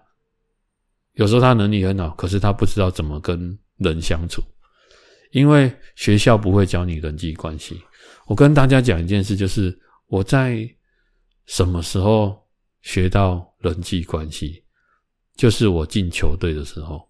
[1.15, 4.41] 有时候他能力很好，可是他不知道怎么跟人相处，
[5.29, 7.79] 因为学校不会教你人际关系。
[8.25, 10.67] 我跟大家讲一件事，就是我在
[11.45, 12.35] 什么时候
[12.81, 14.63] 学到人际关系，
[15.35, 17.07] 就是我进球队的时候。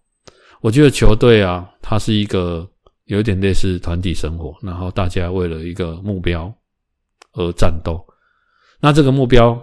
[0.60, 2.70] 我觉得球队啊，它是一个
[3.04, 6.52] 有点类似团体生活，然后大家为了一个目标
[7.32, 8.04] 而战斗。
[8.80, 9.60] 那这个目标，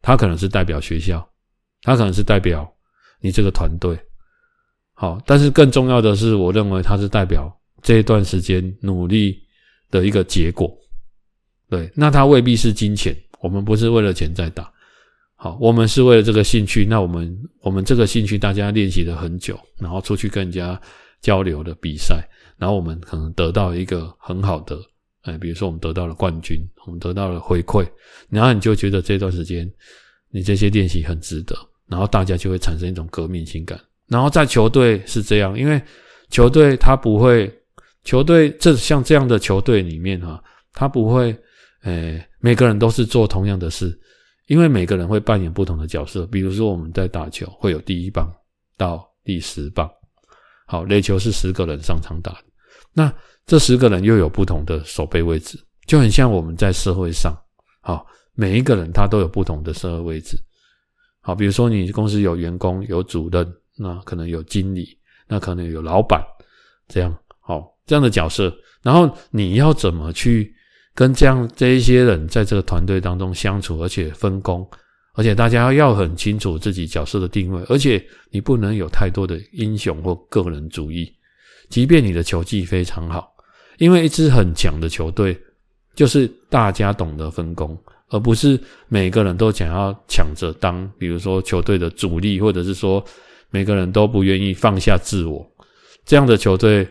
[0.00, 1.26] 它可能是代表学校，
[1.82, 2.70] 它可能是代表。
[3.22, 3.94] 你这个团队，
[4.94, 9.38] 好，但是更重要的是，我认为它是代表这一段时间努力
[9.90, 10.74] 的一个结果。
[11.68, 14.72] 对，那它未必是金钱，我们不是为了钱在打，
[15.36, 16.86] 好，我们是为了这个兴趣。
[16.86, 20.80] 那我们我们这个兴趣，大家练习了很久，然后出去跟人家
[21.20, 22.26] 交流的比赛，
[22.60, 24.78] 然后我们可能得到一个很好的，
[25.22, 27.88] 哎，比如说我们得到了冠军，我们得到了回馈，
[28.28, 29.68] 然后你就觉得这段时间
[30.28, 31.56] 你这些练习很值得。
[31.88, 33.76] 然后大家就会产生一种革命情感。
[34.06, 35.82] 然后在球队是这样，因为
[36.28, 37.52] 球队他不会，
[38.04, 40.40] 球队这像这样的球队里面哈，
[40.72, 41.36] 他不会，
[41.82, 43.98] 诶，每个人都是做同样的事，
[44.46, 46.24] 因为每个人会扮演不同的角色。
[46.28, 48.32] 比如说我们在打球，会有第一棒
[48.76, 49.90] 到第十棒，
[50.66, 52.38] 好，垒球是十个人上场打，
[52.92, 53.12] 那
[53.46, 57.36] 这十个人又有不同的守备位置，就很像我们在社会上，
[57.80, 60.36] 好，每一个人他都有不同的社会位置。
[61.20, 64.98] 好，比如说你公司有员工、有主任，那可能有经理，
[65.28, 66.22] 那可能有老板，
[66.88, 68.54] 这样好这样的角色。
[68.82, 70.54] 然后你要怎么去
[70.94, 74.68] 跟这样这一些人在这个团队当中相处，而且分工，
[75.14, 81.12] 而且大家要很清楚自己角色的定位，而且你不能有太多的英雄或个人主义。
[81.70, 83.32] 即便你的球技非常好，
[83.78, 85.40] 因为一支很强的球队
[85.94, 87.74] 就是大家懂得分工。
[88.12, 93.00] 而不是每个人都想要抢着当，比如说球队的主力，或者是说
[93.50, 95.48] 每个人都不愿意放下自我，
[96.04, 96.84] 这样的球队，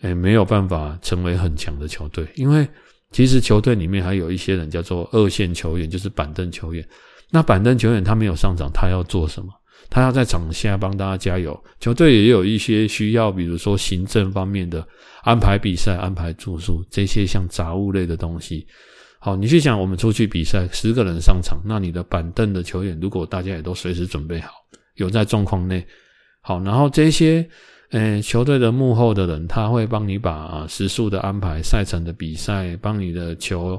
[0.00, 2.26] 诶，没有办法成为很强的球队。
[2.34, 2.66] 因为
[3.12, 6.84] 其实球队里面还有一些人叫做二线球员，就是板凳球员。
[7.30, 9.52] 那板凳球员他没有上场，他要做什么？
[9.90, 11.60] 他要在场下帮大家加油。
[11.80, 14.86] 球队也有一些需要，比如说行政方面的
[15.22, 18.66] 安排比赛、安排住宿这些像杂物类的东西。
[19.18, 24.50] 好，你去想，我们出去比赛，十个人上场，那你的板凳的球员，如果大家也都随时准备好，
[24.94, 25.86] 有在状况内，
[26.40, 27.46] 好，然后这些，
[27.90, 33.78] 呃，球队的幕后的人，他会帮你把啊时数的安排、赛程的比赛，帮你的球，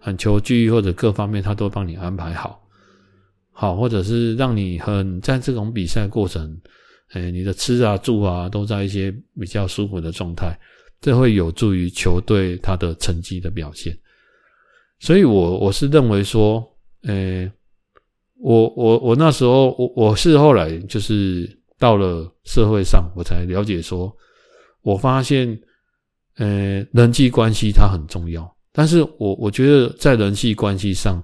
[0.00, 2.60] 很球具或者各方面，他都帮你安排好，
[3.60, 6.58] 好，或者是让你很在这种比赛过程，
[7.12, 10.58] 呃，你的吃啊、住啊，都在一些比较舒服的状态，
[10.98, 13.94] 这会有助于球队他的成绩的表现。
[14.98, 16.66] 所以我，我是认为说，
[17.02, 17.52] 呃、
[18.38, 21.46] 我我我那时候，我我是后来就是
[21.78, 24.10] 到了社会上，我才了解说，
[24.80, 25.46] 我发现，
[26.38, 28.50] 呃、人际关系它很重要。
[28.72, 31.22] 但是我我觉得在人际关系上，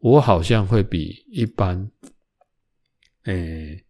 [0.00, 1.90] 我好像会比一般，
[3.24, 3.84] 诶、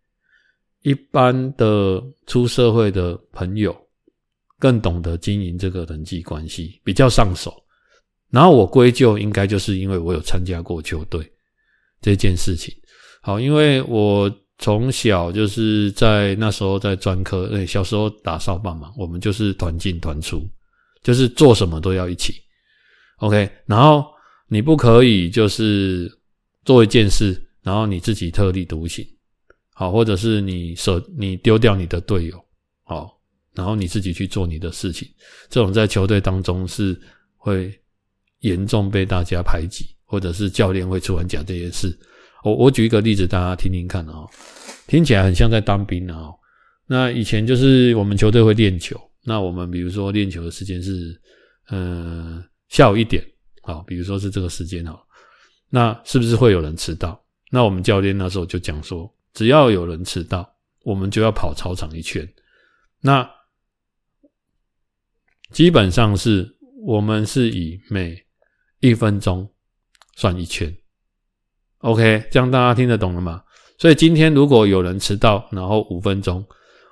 [0.82, 3.76] 一般的出社会的朋友
[4.58, 7.54] 更懂得经营这个人际关系，比较上手。
[8.30, 11.30] 然后我归咎应该就是因为我有参加过球队
[12.00, 12.74] 这件事情。
[13.22, 20.42] 好，因为我从小就是在那时候在专科，对，小时候打少棒嘛，我们就是团进团出，
[21.02, 22.34] 就是做什么都要一起。
[23.18, 24.04] OK，然后
[24.48, 26.10] 你不可以就是
[26.64, 29.06] 做一件事，然后你自己特立独行，
[29.74, 32.42] 好，或者是你舍你丢掉你的队友，
[32.84, 33.20] 好，
[33.54, 35.06] 然后你自己去做你的事情，
[35.50, 36.98] 这种在球队当中是
[37.36, 37.72] 会
[38.40, 41.96] 严重被大家排挤，或者是教练会突然讲这些事。
[42.42, 44.24] 我我举一个例子，大家听听看啊，
[44.86, 46.30] 听起来很像在当兵啊。
[46.86, 51.20] 那以前就是我们球队会练球，那我们比如说练球的时间是，
[51.70, 52.42] 嗯。
[52.68, 53.24] 下午一点，
[53.68, 54.98] 好，比如说是这个时间哦，
[55.68, 57.22] 那是不是会有人迟到？
[57.50, 60.50] 那我们教练那时候就讲说，只要有人迟到，
[60.84, 62.26] 我们就要跑操场一圈。
[63.02, 63.30] 那
[65.52, 66.50] 基本上是
[66.82, 68.18] 我们是以每
[68.80, 69.46] 一分钟
[70.16, 70.74] 算一圈。
[71.80, 73.42] OK，这样大家听得懂了吗？
[73.76, 76.42] 所以今天如果有人迟到，然后五分钟，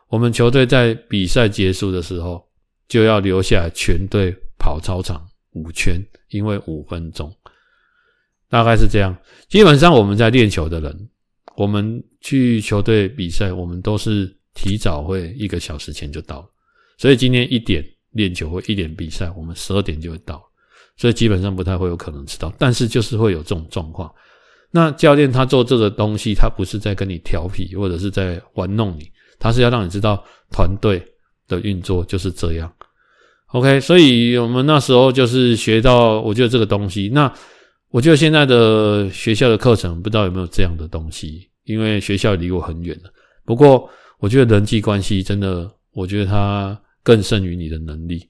[0.09, 2.47] 我们球队在比赛结束的时候
[2.87, 5.27] 就要留下全队跑操场。
[5.53, 7.33] 五圈，因为五分钟，
[8.49, 9.17] 大概是这样。
[9.49, 11.09] 基本上我们在练球的人，
[11.57, 16.49] 我们去球队比赛，我们都是提早会一个小时前就到了。
[16.99, 20.43] 所以今天一点练球或一点比赛，我们十二点就会到。
[20.97, 24.11] 所以基本上不太会有可能迟到，但是就是会有这种状况。
[24.71, 31.07] 那教练他做这个东西，他不是在跟你调皮，或者是在玩弄你，他是要让你知道团队
[31.47, 32.73] 的运作就是这样。
[33.53, 37.09] OK，所以我们那时候就是学到，我觉得这个东西。
[37.09, 37.33] 那
[37.91, 43.11] 我觉得现在的学校的课程不知道有没有这样的东西，因为学校离我很远了。
[43.45, 48.29] 不过我觉得人际关系真的，我觉得它更胜于你的能力。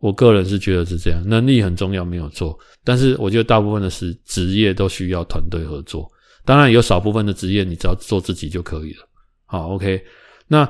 [0.00, 2.58] 我个人是觉得是这样，能力很重要，没有错。
[2.82, 6.10] 但是我觉得大部分的是职业都需要团队合作。
[6.44, 9.08] 当然有少部分的职业，你只要做自己就可以了。
[9.46, 10.02] 好，OK，
[10.48, 10.68] 那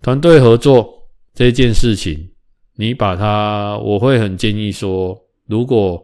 [0.00, 0.88] 团队合作
[1.34, 2.30] 这件事情。
[2.80, 5.14] 你把它，我会很建议说，
[5.46, 6.02] 如果，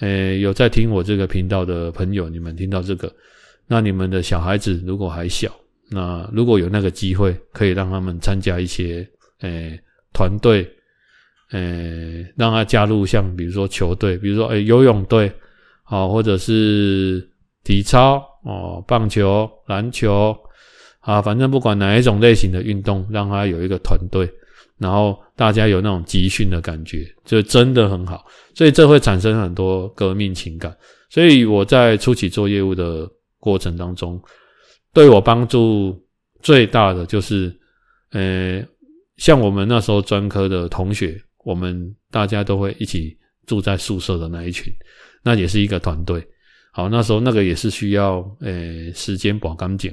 [0.00, 3.08] 诶，有在听我这个频道的朋友，你们听到这个，
[3.68, 5.48] 那你们的小孩子如果还小，
[5.88, 9.08] 那如果有那个机会，可以让他们参加一些，
[9.42, 9.78] 诶，
[10.12, 10.68] 团队，
[11.52, 15.30] 诶，让他加入像比如说球队，比如说诶，游泳队，
[15.84, 17.24] 好，或者是
[17.62, 20.36] 体操哦，棒球、篮球，
[20.98, 24.28] 啊，反正不管哪一种类型的运动，让他有一个团队。
[24.78, 28.24] 然后大家有那种集训的感觉，就真的很好，
[28.54, 30.72] 所以这会产生很多革命情感。
[31.10, 34.22] 所以我在初期做业务的过程当中，
[34.94, 36.00] 对我帮助
[36.42, 37.52] 最大的就是，
[38.12, 38.64] 呃，
[39.16, 44.72] 像我们那时候专科的同学，我们大家都会一起住在宿舍的那一群，
[45.24, 46.24] 那也是一个团队。
[46.70, 49.92] 好，那时候那个也是需要，呃，时间保干净。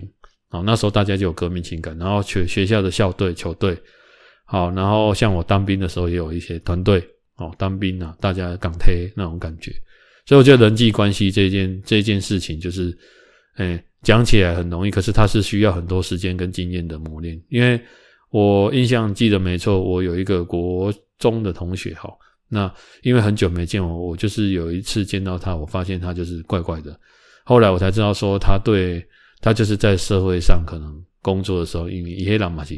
[0.49, 3.75] 好，那时候大家就有革命情感，然后学学校的校队、球队。
[4.51, 9.71] 好，然后像我当兵的时候，也有一些团队哦，当兵啊，大家港推那种感觉，
[10.25, 12.97] 所以我觉得人际关系这件这件事情，就是，
[13.57, 17.39] 诶，讲起来很容易，可是它是需要很多时间跟经验的磨练。
[17.49, 17.79] 因为
[18.31, 26.99] 我印象记得没错，我有一个国中的同学，好，那因为很久没见我，我就是有一次见到他，我发现他就是怪怪的。
[27.43, 29.05] 后来我才知道说，他对
[29.41, 32.75] 他就是在社会上可能工作的时候，因为一黑人嘛是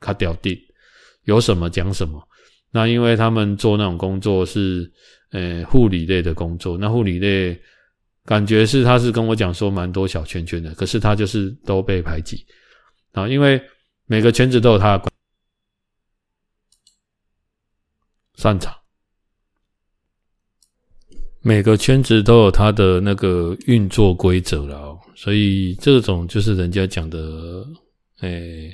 [0.00, 0.58] 他掉地。
[1.24, 2.20] 有什么讲什么，
[2.70, 4.90] 那因为他们做那种工作是，
[5.30, 7.60] 呃，护理类的工作，那护理类
[8.24, 12.44] 感觉是他是跟我讲说蛮多小圈圈的，可是他就是都被排挤。
[13.12, 13.60] 啊，因为
[14.06, 15.10] 每个圈子都有他的
[18.36, 18.74] 擅长，
[21.42, 27.66] 每个圈子都有他的那个运作规则了，所以这种就是人家讲的，
[28.20, 28.72] 诶，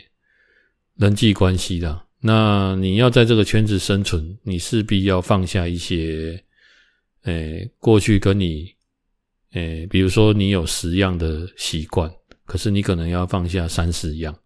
[0.96, 2.04] 人际关系啦。
[2.20, 6.42] 那你要在这个圈子生存，你势必要放下一些，
[7.22, 8.66] 诶、过去跟你，
[9.52, 12.10] 诶、比如说你有十样的习惯，
[12.44, 14.36] 可是你可能要放下三十样，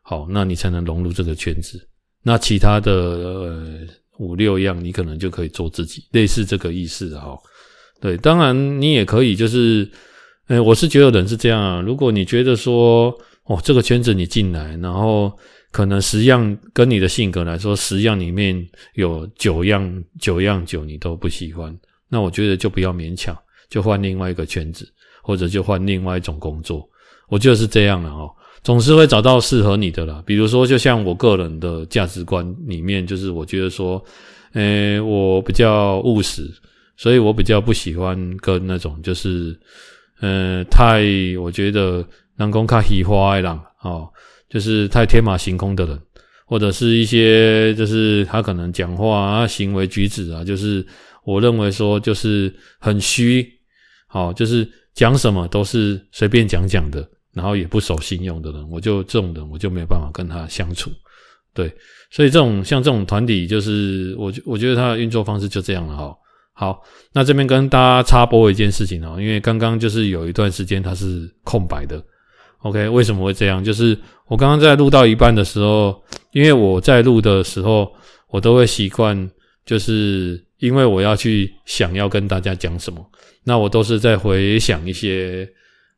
[0.00, 1.86] 好，那你才能融入这个圈子。
[2.22, 3.78] 那其他的呃
[4.18, 7.38] 五六样，你可能就可以做自己，类似这个意思哈。
[8.00, 9.86] 对，当然你也可以就是，
[10.48, 11.82] 诶、我是觉得人是这样啊。
[11.82, 13.14] 如果你觉得说，
[13.44, 15.38] 哦，这个圈子你进来，然后。
[15.70, 21.76] 可能十样跟你的性格来说，十样里面有九样九样九你都不喜欢，
[22.08, 23.36] 那我觉得就不要勉强，
[23.68, 24.88] 就换另外一个圈子，
[25.22, 26.88] 或者就换另外一种工作。
[27.28, 28.28] 我觉得是这样的哦，
[28.64, 30.20] 总是会找到适合你的啦。
[30.26, 34.04] 比如说，就像我个人的价值观里面，就是我觉得说，
[34.54, 36.50] 诶，我比较务实，
[36.96, 39.56] 所以我比较不喜欢跟那种就是，
[40.20, 41.04] 嗯，太
[41.40, 42.04] 我觉得
[42.36, 44.10] 人讲较虚华的人哦。
[44.50, 45.98] 就是太天马行空的人，
[46.44, 50.84] 或者是一些就是他可能讲话啊、行为举止啊，就是
[51.24, 53.48] 我认为说就是很虚，
[54.08, 60.90] 好，就是讲什么都是随便讲讲的，然后也不守信用的人，我就这种人我就没有办法跟他相处。
[61.54, 61.72] 对，
[62.10, 66.12] 所以这种像这种团体，就是我我觉得他的运作方式就这样了哈。
[66.52, 66.82] 好，
[67.12, 72.04] 那这边跟大家插播一件事情哦，因为刚刚就是有一段时间它是空白的。
[72.62, 73.64] OK，为什么会这样？
[73.64, 73.96] 就是
[74.26, 75.98] 我刚刚在录到一半的时候，
[76.32, 77.90] 因为我在录的时候，
[78.28, 79.30] 我都会习惯，
[79.64, 83.02] 就是因为我要去想要跟大家讲什么，
[83.44, 85.48] 那我都是在回想一些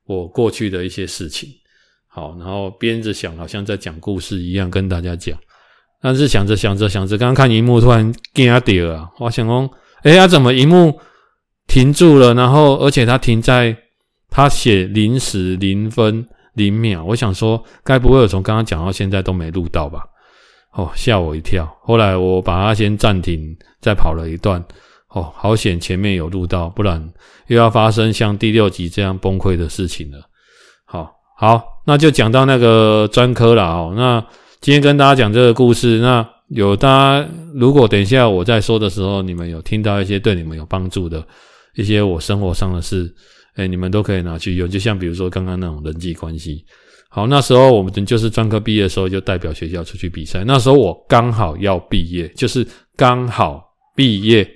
[0.07, 1.49] 我过去的一些事情。
[2.07, 5.37] 好，然后边着想，好像在讲故事一样跟大家讲。
[6.01, 9.11] 但是想着想着想着，刚刚看萤幕突然惊掉啊！
[9.19, 9.69] 我想说，
[10.03, 11.01] 哎呀，怎么萤幕
[11.67, 12.35] 停住了？
[12.35, 13.77] 然后而且它停在
[14.31, 16.25] 它写零时零分。
[16.55, 20.05] 零秒，我想说，该不会有从刚刚讲到现在都没录到吧？
[20.75, 21.67] 哦，吓我一跳。
[21.83, 24.63] 后来我把它先暂停，再跑了一段。
[25.09, 27.07] 哦，好险前面有录到，不然
[27.49, 30.19] 又要发生像第六集这样崩溃的事情了。
[30.87, 33.93] 好，好，那就讲到那个专科了哦。
[33.95, 34.25] 那
[34.61, 41.23] 今天跟大家讲这个故事，那有大家如果等一下我在说的时候，你们有听到一些对你们有帮助的
[41.75, 43.15] 一些我生活上的事。
[43.55, 46.65] 哎，你们都可以拿去用，就像比如说刚刚那种人际关系。
[47.09, 50.43] 好，那时候我们就是专科毕业的时候，就代表学校出去比赛。
[50.45, 53.63] 那时候我刚好要毕业，就是刚好
[53.95, 54.51] 毕业，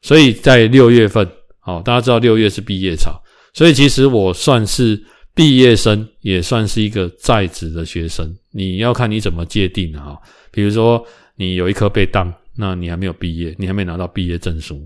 [0.00, 1.24] 所以在六月份，
[1.60, 3.22] 好，大家知道六月是毕业潮，
[3.54, 5.00] 所以其实我算是
[5.32, 8.28] 毕业生，也算是一个在职的学生。
[8.50, 10.18] 你要看你怎么界定啊？
[10.50, 14.84] 比如说你有一科被当，那你还没有毕业，你还没拿到毕业证书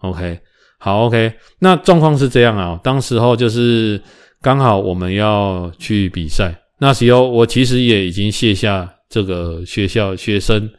[0.00, 0.40] ，OK。
[0.82, 2.80] 好，OK，那状况是这样啊。
[2.82, 4.00] 当时候就是
[4.40, 10.70] 刚好我们要去比赛，那时候我其实也已经卸下这个学校学生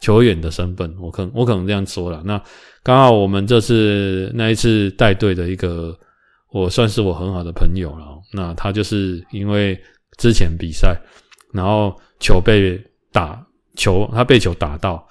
[0.00, 2.22] 球员的身份，我可我可能这样说了。
[2.24, 2.42] 那
[2.82, 5.94] 刚好我们这次那一次带队的一个，
[6.52, 8.18] 我算是我很好的朋友了。
[8.32, 9.78] 那他就是因为
[10.16, 10.98] 之前比赛，
[11.52, 12.82] 然后球被
[13.12, 13.38] 打
[13.76, 15.06] 球，他被球打到，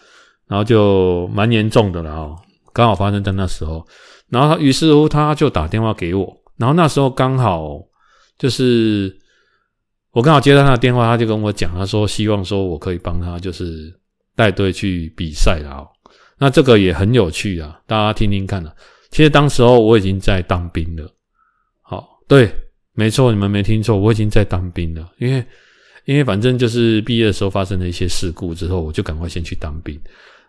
[0.47, 2.31] 然后就蛮严重的了啊。
[2.73, 3.85] 刚好发生在那时候。
[4.29, 7.79] 然后他于是乎他就打电话给我，然后那时候刚好
[8.37, 9.17] 就是
[10.11, 13.91] 我刚好接到他的电话，他就跟我讲，他说希望说我可以帮他就是
[14.35, 15.87] 带队去比赛了。
[16.37, 18.73] 那这个也很有趣啊，大家听听看啊。
[19.09, 21.11] 其实当时候我已经在当兵了，
[21.81, 22.53] 好，对，
[22.93, 25.09] 没错，你们没听错，我已经在当兵了。
[25.17, 25.43] 因为
[26.05, 29.99] 因为反正就是毕业的时候发生了一些事故之后，我就赶快先去当兵。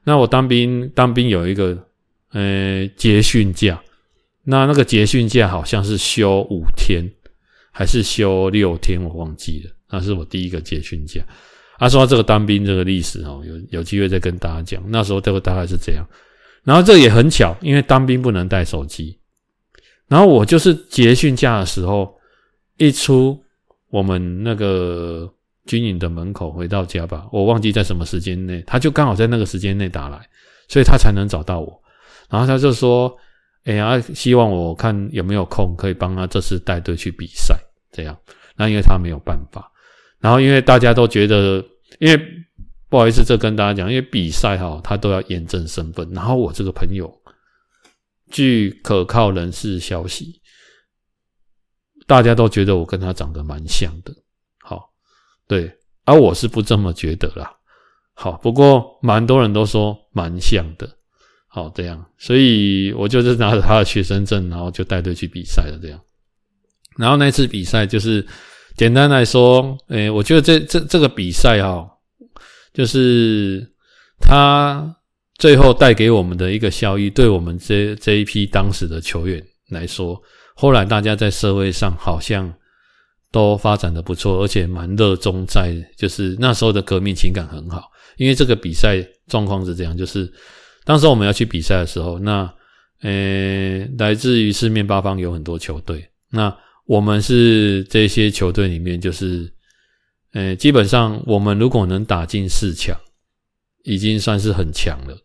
[0.04, 1.78] 那我当兵当兵有一个。
[2.32, 3.82] 呃，结训假，
[4.44, 7.04] 那那个结训假好像是休五天，
[7.72, 9.70] 还是休六天，我忘记了。
[9.90, 11.20] 那是我第一个结训假。
[11.78, 14.82] 啊，说到这个当兵这个历史哦，有有机会再跟大家讲。
[14.88, 16.06] 那时候这个大概是这样。
[16.62, 19.18] 然后这也很巧，因为当兵不能带手机。
[20.06, 22.14] 然后我就是结训假的时候，
[22.76, 23.42] 一出
[23.88, 25.32] 我们那个
[25.66, 30.20] 军营的门口回到家吧，我忘记在什么时间内，他就刚好在那个时间内打来，
[30.68, 31.82] 所以他才能找到我。
[32.30, 33.14] 然后他就说
[33.66, 37.54] ：“哎呀，希望我看有没有空可以帮他这次带队去比赛，
[37.90, 38.16] 这样。
[38.56, 39.68] 那因为他没有办法，
[40.20, 41.64] 然后因为大家都觉得，
[41.98, 42.24] 因为
[42.88, 46.08] 不好意思，这跟大家讲，因为比赛哈，他都要验证身份。
[46.12, 47.12] 然后我这个朋友，
[48.30, 50.40] 据可靠人士消息，
[52.06, 54.14] 大家都觉得我跟他长得蛮像的。
[54.62, 54.92] 好，
[55.48, 57.52] 对，而我是不这么觉得啦。
[58.14, 60.88] 好，不过蛮多人都说蛮像的。”
[61.52, 65.76] 好，这样，所以我就是拿着他的学生证，然后就带队去比赛了。
[65.82, 66.00] 这样，
[66.96, 68.24] 然后那次比赛就是
[68.76, 71.84] 简单来说，诶，我觉得这这这个比赛哈，
[72.72, 73.68] 就是
[74.20, 74.94] 他
[75.38, 80.22] 最后带给我们的一个效益，对我们这这一批当时的球员来说，
[80.54, 82.48] 后来大家在社会上好像
[83.32, 87.90] 都发展得不错，而且蛮热衷在，就是那时候的革命情感很好。
[88.18, 90.32] 因为这个比赛状况是这样，就是。
[90.84, 92.52] 当时我们要去比赛的时候，那
[93.02, 96.06] 呃，来自于四面八方有很多球队。
[96.30, 96.54] 那
[96.86, 99.50] 我们是这些球队里面，就是
[100.32, 102.96] 呃，基本上我们如果能打进四强，
[103.84, 105.16] 已经算是很强了。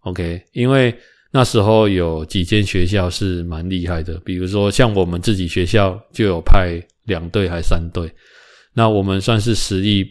[0.00, 0.94] OK，因为
[1.30, 8.10] 那时候有几间学校是蛮厉害的，比如说像我们自己学校就有派两队还三队，
[8.74, 10.06] 那我们算是实力，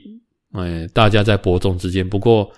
[0.53, 2.07] 呃，大家在伯仲之间。
[2.07, 2.51] 不过。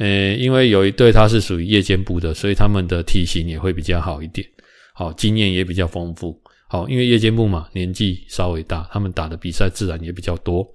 [0.00, 4.48] 呃，因为有一队他是属于夜间部的，所以他们的体型也会比较好一点，
[4.94, 6.40] 好，经验也比较丰富。
[6.68, 10.66] 好，因为夜间部嘛，年纪稍微大，他们打的比赛自然也比较多。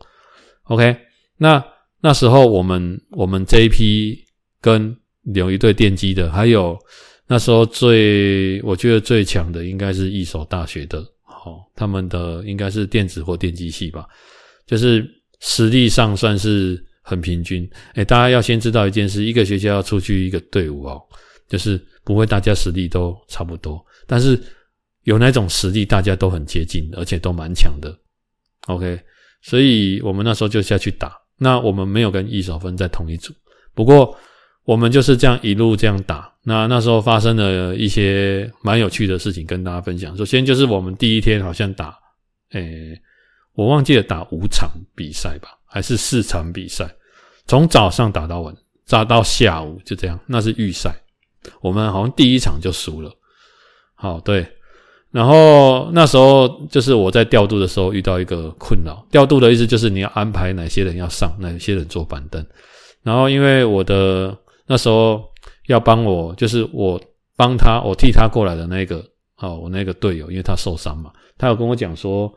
[0.66, 0.96] OK，
[1.38, 1.64] 那
[2.02, 4.16] 那时候我们我们这一批
[4.62, 4.96] 跟
[5.34, 6.78] 有一队电机的，还有
[7.28, 14.06] 那时候最我觉得最强的应该是一所大学的，哦，他们的应该是电子或电机系吧，
[14.68, 15.04] 就是
[15.40, 17.70] 实力上算是很平均。
[17.94, 21.02] 诶，大家要先知道一件事，一个学校要出去一个队伍哦，
[21.48, 24.38] 就是不会大家实力都差不多，但是
[25.04, 27.96] 有那种实力大家都很接近，而且都蛮强的。
[28.68, 29.00] OK，
[29.42, 33.34] 所以我们那时候就下去打，那我们没有跟易守分在同一组，
[33.74, 34.18] 不过。
[34.66, 40.18] 我们就是这样一路这样打，那那时候发生了一些蛮有趣的事情跟大家分享。
[40.18, 41.96] 首先就是我们第一天好像打，
[42.54, 43.00] 诶、
[43.54, 46.90] 我忘记了打五场比赛吧，还是四场比赛，
[47.48, 48.56] 从早上打到晚，
[48.88, 50.96] 打到下午就这样，那是预赛。
[51.60, 53.12] 我们好像第一场就输了。
[53.94, 54.48] 好，对，
[55.12, 62.42] 然后那时候就是我在调度的时候遇到一个困扰，调度的意思就是你要安排哪些人要上，哪些人坐板凳，
[63.04, 64.34] 然后因为我的。
[64.68, 65.24] 那时候
[65.68, 67.00] 要帮我，就是我
[67.38, 69.06] 帮他，我替他过来的那个，
[69.38, 72.34] 哦，我那个队友，因为他受伤嘛，他有跟我讲说，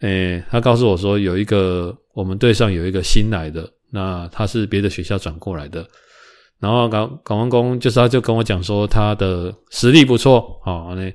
[0.00, 5.86] 诶，他告诉我说，有一个我们队上有一个新来的，那他是别的学校转过来的，
[6.60, 11.12] 然后港港湾工就是他就跟我讲说，他的实力不错，好，那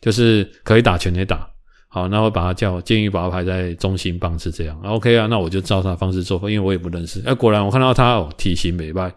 [0.00, 1.48] 就是可以打全垒打，
[1.88, 9.14] 好，那我把他叫，建议把他排在中心棒是这样，OK 啊，那我就照他的方式做，因为我也不认识，哎，果然我看到他哦，体型美败。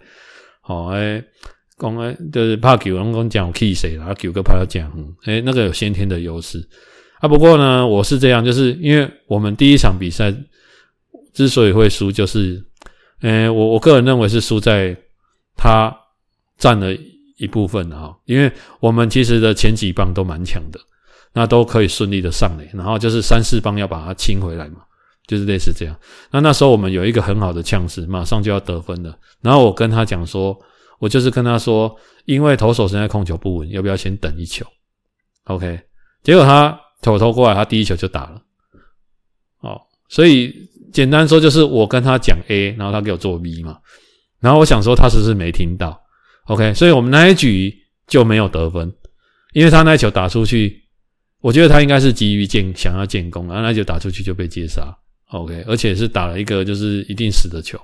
[0.68, 1.24] 好诶，
[1.78, 4.92] 讲诶，就是怕球，人讲讲气势啦，球个怕要讲，
[5.26, 6.68] 诶，那个有先天的优势
[7.20, 7.28] 啊。
[7.28, 10.34] 不过呢，我是这样，就是因为我们第一场比赛
[11.34, 12.64] 之所以会输，就是，
[13.22, 14.96] 诶，我我个人认为是输在
[15.56, 15.96] 他
[16.58, 16.96] 占了
[17.38, 20.80] 一部分的哈，因为我们其实的前几棒都蛮强的，
[21.34, 24.80] 那都可以顺利的上垒，然后就是三四棒要把它清回来嘛。
[25.28, 26.00] 就是类似这样。
[26.30, 29.18] 那那时候我们有一个很好的呛势，马上就要得分了。
[29.42, 30.56] 然后我跟他讲说，
[31.00, 34.64] 我就是跟他说，因为投手现在控球不稳，要不要先等一球
[35.46, 35.80] ？OK。
[36.22, 38.42] 结果他投投过来，他第一球就打了。
[39.62, 39.80] 哦，
[40.10, 40.52] 所以
[40.92, 43.78] 简单说就是我跟他讲 A，然后他给我做 B 嘛。
[44.42, 46.02] 然后我想说他是不是没听到
[46.48, 46.74] ？OK。
[46.74, 47.74] 所以我们那一局
[48.08, 48.92] 就没有得分，
[49.54, 50.84] 因为他那一球打出去，
[51.42, 54.84] 我觉得他应该是急于建想要建功，然后那球打出去就被接杀。
[55.32, 57.80] OK，而且是打了一个就是一定死的球。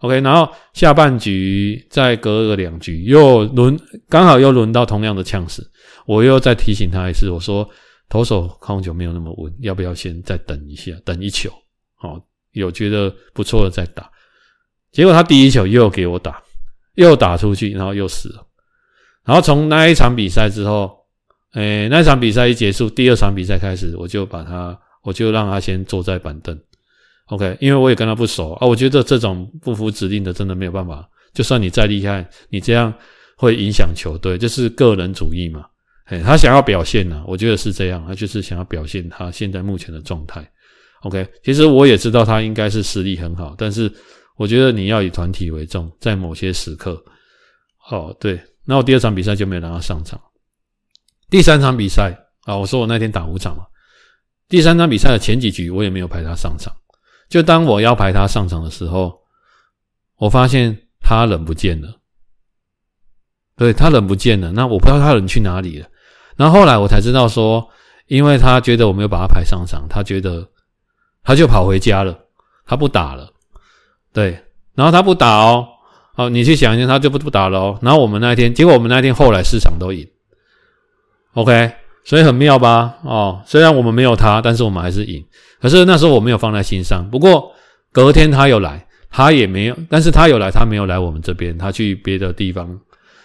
[0.00, 5.66] OK，然后下半局再隔个两局又轮，刚好又轮到同样的呛死，
[6.04, 7.66] 我又再提醒他一次，我说
[8.08, 11.50] 投手控球没有那么稳，要不要先再等一下，等一球？
[11.96, 12.20] 好，
[12.52, 14.10] 有觉得不错的再打。
[14.92, 16.40] 结果他第一球又给我打，
[16.94, 18.46] 又打出去，然后又死了。
[19.24, 20.96] 然后从那一场比赛之后，
[21.54, 26.56] 诶，那一场比赛一结束，第二场比赛开始，我就把他，我就让他先坐在板凳。
[27.26, 31.08] OK，因为我也跟他不熟啊，我觉得这种不服指令的真的没有办法。
[31.32, 32.92] 就算你再厉害，你这样
[33.36, 35.64] 会影响球队，就是个人主义嘛。
[36.06, 40.46] 嘿，他想要表现呢，我觉得是这样，他就是想要表现他现在目前的状态。
[41.00, 43.90] OK，其实我也知道他应该是实力很好，但是
[44.36, 47.02] 我觉得你要以团体为重，在某些时刻。
[47.90, 50.20] 哦，对，那我第二场比赛就没有让他上场。
[51.30, 53.64] 第三场比赛啊，我说我那天打五场嘛，
[54.48, 56.74] 第三场比赛的前几局我也没有排他上场。
[57.28, 59.18] 就当我要排他上场的时候，
[60.16, 61.98] 我发现他人不见了。
[63.56, 65.88] 对，他人不见了，那我不知道他人去哪里了。
[66.36, 67.68] 然后后来我才知道说，
[68.06, 70.48] 因为他觉得我没有把他排上场，他觉得
[71.22, 72.18] 他就跑回家了，
[72.66, 73.30] 他不打了。
[74.12, 74.38] 对，
[74.74, 75.66] 然后他不打哦，
[76.14, 77.78] 好，你去想一下，他就不不打了哦。
[77.82, 80.06] 然后我们那一天，结果我们那一天后来市场都赢。
[81.34, 81.72] OK。
[82.06, 82.96] 所以很妙吧？
[83.02, 85.24] 哦，虽然我们没有他，但是我们还是赢。
[85.58, 87.08] 可是那时候我没有放在心上。
[87.10, 87.50] 不过
[87.92, 92.78] 隔天他有来，他也没有，但是他有来，他没有来我们这边，他去别的地方，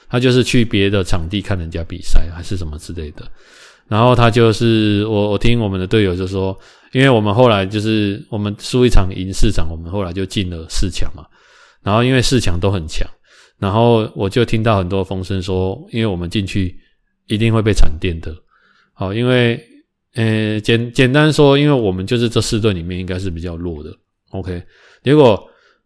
[0.09, 3.23] 他就是去别的场地看人家比赛，还是什么之类的。
[3.87, 6.57] 然后他就是我，我听我们的队友就说，
[6.91, 11.25] 因为我们后来就是我们输一场赢四场，我们后来就进了四强嘛。
[11.81, 13.07] 然后因为四强都很强，
[13.57, 16.77] 然后我就听到很多风声说，因为我们进去
[17.27, 18.35] 一定会被惨电的。
[18.93, 19.59] 好，因为，
[20.13, 23.89] 呃，简简单说，因为我们就是这四队里面应该是比较弱的
[24.31, 24.61] ，OK。
[25.03, 25.41] 结果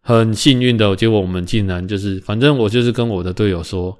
[0.06, 3.98] 很幸运的，结果我们竟然就是，反正我就是跟我的队友说，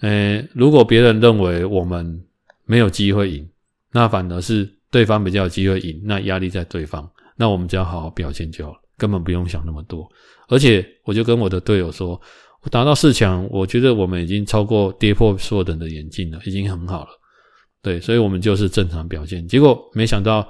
[0.00, 2.24] 呃，如果别人认为我们
[2.64, 3.46] 没有机会赢，
[3.92, 10.10] 那反而是对方比较有机会赢，那压力在对方，那我们只要好好表现就好了，根本不用想那么多。
[10.48, 12.18] 而且我就跟我的队友说，
[12.62, 17.10] 我打到四强，我觉得我们已经超过跌破所有人的眼镜了，已经很好了。
[17.82, 19.46] 对，所以我们就是正常表现。
[19.46, 20.48] 结果没想到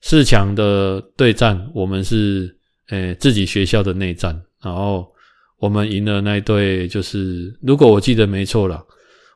[0.00, 2.56] 四强的对战，我们是
[2.90, 5.10] 诶、自己学校的内战，然后
[5.58, 6.86] 我们赢了那队。
[6.86, 8.84] 就是如果我记得没错了，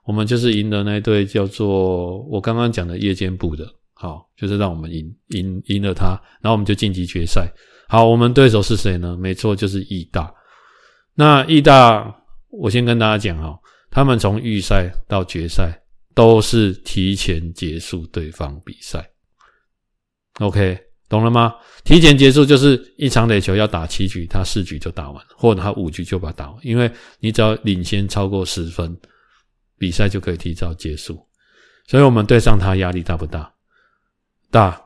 [0.04, 7.48] 我们就是赢了那队叫做我刚刚讲的夜间部的，好，就是让我们赢赢赢了他，然后我们就晋级决赛。
[7.88, 9.16] 好，我们对手是谁呢？
[9.16, 10.32] 没错，就是义大。
[11.14, 12.14] 那义大，
[12.50, 13.58] 我先跟大家讲哈，
[13.90, 15.80] 他们从预赛到决赛
[16.14, 19.08] 都是提前结束对方比赛。
[20.40, 20.76] OK，
[21.08, 21.54] 懂了吗？
[21.84, 26.90] 提前结束就是一场垒球要打七局，他四局就打完，或者他五局就把它打完，因为
[27.20, 28.96] 你只要领先超过十分，
[29.78, 31.18] 比赛就可以提早结束。
[31.86, 33.52] 所以我们对上他压力大不大？
[34.50, 34.80] 大。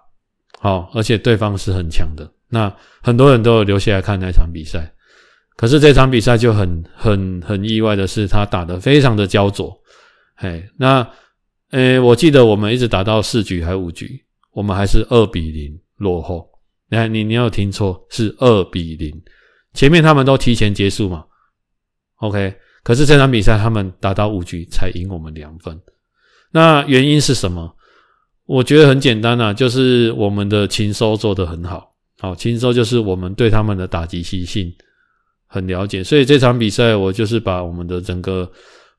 [0.61, 2.29] 好，而且对方是很强的。
[2.49, 4.93] 那很多人都有留下来看那场比赛，
[5.57, 9.73] 可是这场比赛就很很很意外的是，他打得非常的焦灼。
[10.35, 11.09] 嘿，那
[11.71, 16.49] 诶，我记得我们一直打到四局还五局，我们还是二比零落后。
[16.91, 19.15] 你看，你你有听错，是二比零。
[19.75, 21.25] 前面他们都提前结束嘛
[22.17, 25.79] ？OK，可是这场比赛他们打到五局才赢我们两分。
[26.51, 27.77] 那原因是什么？
[28.47, 31.95] 我觉得很简单啊，就是我们的勤收做得很好。
[32.19, 34.73] 好，勤收就是我们对他们的打击习性
[35.47, 38.51] 很了解，所以这场比赛我就是把我们的整个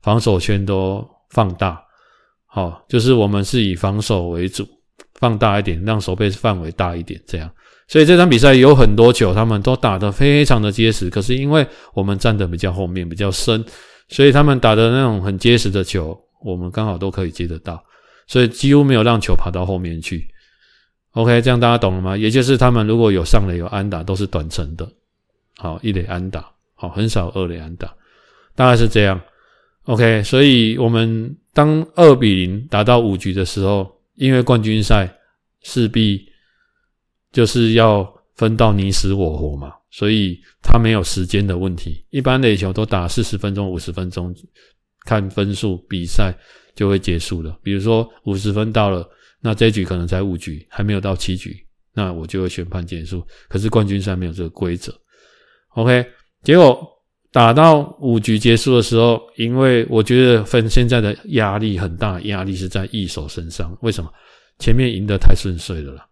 [0.02, 1.82] 防守圈都放大，
[2.46, 4.64] 好，就是我们是以防守为主，
[5.14, 7.50] 放大一点，让守备范围大一点，这样。
[7.88, 13.64] 所以这场比赛有很多球，他们都打得非常的结实，可是因为我们站得比较后面，比较深，
[14.08, 17.82] 所以他们打的那种很结实的球，我们刚好都可以接得到，
[18.28, 20.28] 所以几乎没有让球跑到后面去。
[21.14, 22.16] OK，这样大家懂了吗？
[22.16, 24.88] 也就是他们如果有上垒有安打，都是短程的，
[25.56, 27.92] 好，一垒安打，好，很少二垒安打，
[28.54, 29.20] 大概是这样。
[29.86, 33.90] OK，所以我们当二比零打到五局的时候，
[34.20, 35.10] 因为冠军赛
[35.62, 36.24] 势必
[37.32, 38.06] 就是要
[38.36, 42.04] 分到你死我活嘛，所以他没有时间的问题。
[42.10, 44.34] 一般垒球都打四十分钟、五十分钟，
[45.04, 46.34] 看分数比赛
[46.74, 47.58] 就会结束了。
[47.62, 49.08] 比如说五十分到了。
[49.42, 53.26] 那这局可能才五局，还没有到七局，那我就会宣判结束。
[53.48, 54.94] 可是冠军赛没有这个规则
[55.70, 56.06] ，OK？
[56.42, 56.86] 结果
[57.32, 63.76] 打到五局结束的时候，因为我觉得分现在的压力很大，压力是在义手身上。
[63.82, 64.10] 为什么？
[64.58, 66.06] 前面赢得太顺遂了，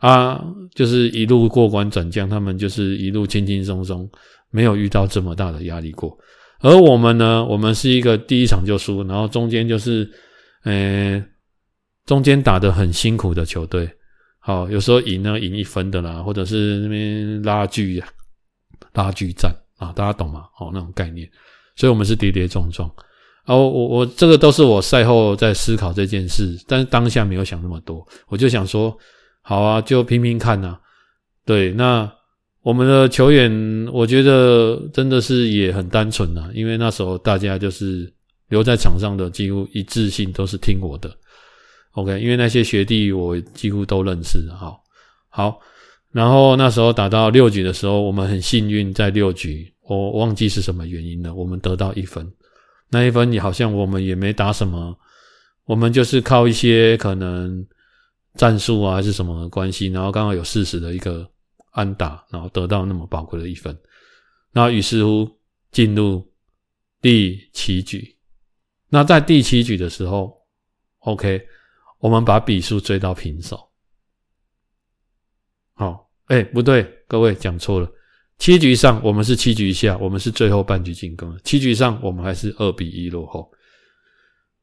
[0.00, 0.44] 啊，
[0.74, 4.08] 就是一路过关斩将，他们就是一路轻轻松松，
[4.50, 6.16] 没有遇到这么大的压力过。
[6.60, 10.10] 而我们呢，我们是一个第一场就输，然后中间就是，
[10.64, 11.24] 呃。
[12.04, 13.90] 中间打得很辛苦的球队，
[14.38, 18.06] 好，有时候赢呢赢一分的啦，或者是那边拉锯呀，
[18.92, 20.46] 拉锯战啊，大家懂吗？
[20.58, 21.28] 哦，那种概念，
[21.76, 22.90] 所以我们是跌跌撞撞。
[23.44, 28.96] 哦，我我这个都是我赛后在思考这件事，但是当下没有想那么多，我就想说，
[29.42, 30.78] 好啊，就拼拼看呐。
[31.44, 32.12] 对，那
[32.62, 38.12] 我们的球员，我觉得真的是也很单纯呐，因为那时候大家就是
[38.48, 41.08] 留在场上的，几乎一致性都是听我的。
[41.92, 44.80] OK，因为那些学弟我几乎都认识，好，
[45.28, 45.60] 好，
[46.12, 52.30] 然后那时候打到六局的时候，我们很幸运，在六局，我忘记是什么原因了，我们得到一分，
[52.90, 54.98] 那一分也好像我们也没打什么，
[55.64, 57.66] 我们就是靠一些可能
[58.34, 61.28] 战术啊还是什么的关系，然后刚好有事实的一个
[61.72, 63.76] 安打，然后得到那么宝贵的一分，
[64.52, 65.28] 那于是乎
[65.70, 66.26] 进入
[67.02, 68.16] 第七局，
[68.88, 70.32] 那在第七局的时候
[71.00, 71.46] ，OK。
[71.98, 73.58] 我们把比数追到平手。
[75.76, 77.88] 好，哎，不对，各位讲错了。
[78.38, 81.38] 七局上我们是七局下，我们是最后半局进攻。
[81.44, 83.48] 七局上我们还是二比一落后。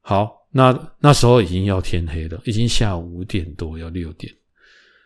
[0.01, 4.33] 好，那那时候已经要天黑了，已经下午五点多要六点。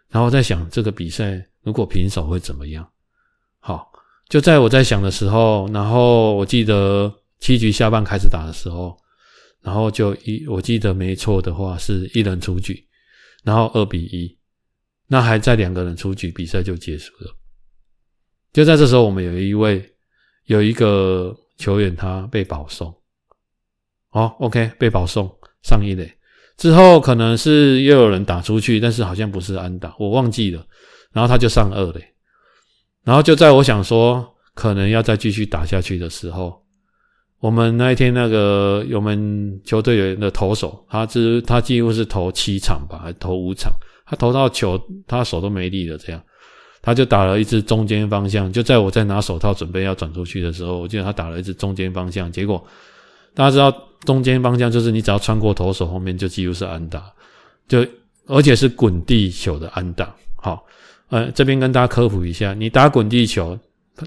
[0.09, 2.89] 然后在想这个比赛如果平手会怎么样？
[3.59, 3.91] 好，
[4.29, 8.97] 就在我在想的时候，然后我记得七局下半开始打的时候。
[9.59, 12.87] 然后就一，我记得没错的话是一人出局，
[13.43, 14.36] 然后二比一，
[15.07, 17.35] 那还在两个人出局，比赛就结束了。
[18.53, 19.83] 就在这时候，我们有一位
[20.45, 22.93] 有一个球员他被保送，
[24.11, 25.33] 哦，OK，被保送
[25.63, 26.11] 上一垒
[26.57, 30.65] 之后，可能是又有人打出去，但是好像不是安打，我忘记了。
[31.11, 32.03] 然后他就上二垒，
[33.03, 36.63] 然后就在我想说可能要再继续打下去的时候。
[37.39, 43.71] 我们那一天那个我们球队员的投手，他只他几乎是投七场吧，还投五场，
[44.07, 46.21] 他投到球他手都没力了，这样
[46.81, 52.65] 他就打了一支中间方向，就在我在拿手套准备要转出去的时候，我记得他打了一支中间方向，结果
[53.33, 53.71] 大家知道
[54.05, 57.03] 中间方向就是你只要穿过投手后面就几乎是安打，
[57.67, 57.85] 就
[58.25, 60.15] 而且是滚地球的安打。
[60.35, 60.65] 好，
[61.09, 63.59] 呃，这边跟大家科普一下，你打滚地球，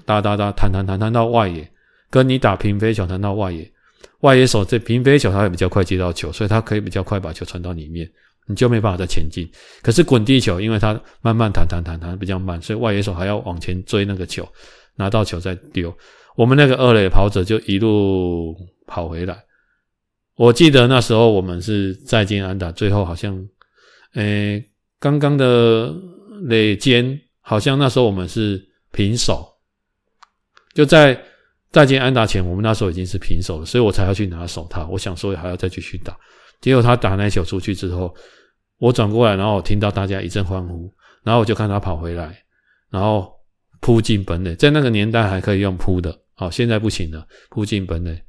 [0.05, 1.69] 打打打弹弹弹弹到外野。
[2.09, 3.71] 跟你打平飞球弹到外野，
[4.19, 8.05] 外野手这平飞球，它会比较快接到球，所以它可以比较快把球传到里面，
[8.47, 9.49] 你就没办法再前进。
[9.81, 14.47] 可是滚地球，因为它慢慢弹弹弹弹比较慢，所以外野手还要往前追那个球，
[14.95, 15.95] 拿到球再丢。
[16.35, 18.55] 我们那个二垒跑者就一路
[18.87, 19.43] 跑回来。
[20.35, 23.37] 我记得那时候我们是再见安打，最后好像，
[24.13, 24.63] 诶，
[24.99, 25.93] 刚刚的
[26.43, 29.47] 垒间好像那时候我们是平手，
[30.73, 31.21] 就在。
[31.71, 34.89] 再见安打前，我们那时候已经是平手了，所以我才要去拿手套。
[34.91, 36.13] 我想说还要再继续打，
[36.61, 38.15] 结果他打那球出去之后，
[38.77, 40.89] 我转过来，然后我听到大家一阵欢呼，
[41.23, 42.37] 然后我就看他跑回来，
[42.89, 43.31] 然后
[43.79, 44.55] 扑进本垒。
[44.55, 48.21] 在那个年代还可以用扑的，好，现在不行了，扑进本垒。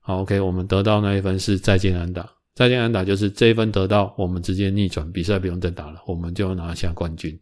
[0.00, 7.38] 好，OK，我们得到那一分是再见安打，再见安打就是这一分得到，我们直接逆转，比赛不用再打了，我们就拿下冠军。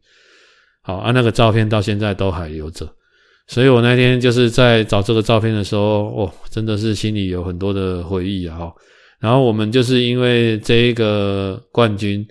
[0.83, 2.87] 好，啊，那个照片到现在都还留着。
[3.49, 8.73] 所以我那天就是在找这个照片的时候，哦，真的是心里有很多的回忆啊！
[9.19, 12.27] 然后我们就是因为这一个冠军，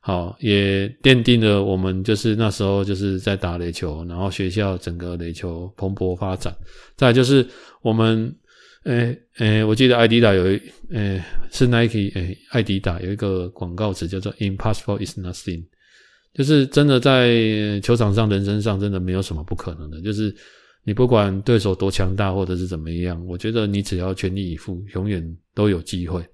[0.00, 6.54] 好，也奠定了我们就是那时候就是在打垒球，然后学校整个垒球蓬勃发展。
[6.96, 7.46] 再来就是
[7.82, 8.34] 我们，
[8.84, 10.60] 诶诶，我记得艾迪达有一，
[10.90, 15.64] 诶，是 Nike，诶，艾迪达有一个广告词叫做 “Impossible is nothing”。
[16.32, 20.00] 就是真的在球场上、人生上，真的没有什么不可能的。
[20.00, 20.32] 就是
[20.84, 26.24] 你不管对手多强大，或者是怎么样，我觉得你只要全力以赴，永远都有机会。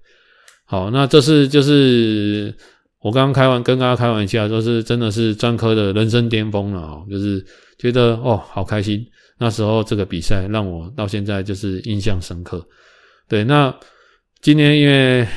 [0.65, 2.53] 好，那这是就是
[2.99, 7.45] 我刚刚开完跟大家开玩笑，说是真的是专科的人生巅峰了哦，就是
[7.77, 9.05] 觉得哦，好开心。
[9.37, 12.65] 那时候这个比赛让我到现在就是印象深刻。
[13.27, 13.73] 对，那
[14.41, 15.27] 今天因为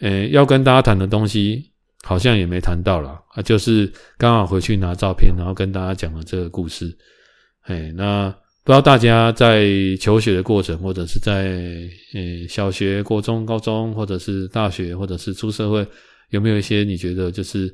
[0.00, 1.68] 呃要跟大家谈的东西。
[2.02, 6.96] 好像也没谈到了，啊，就是刚好回去拿照片，然后跟大家讲了这个故事。
[7.70, 8.28] 哎，那
[8.64, 9.64] 不知道大家在
[10.00, 11.56] 求学的过程，或者是在
[12.14, 15.86] 呃小学、国中、高中，或者是大学，或者是出社会，
[16.30, 17.72] 有没有一些你觉得就是，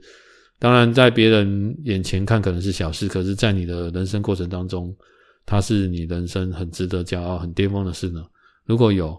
[0.58, 4.94] 当然在别人眼前看可能是小事，可是在你的人生过程当中，
[5.44, 8.22] 它是你人生很值得骄傲、很巅峰的事呢？
[8.66, 9.18] 如果有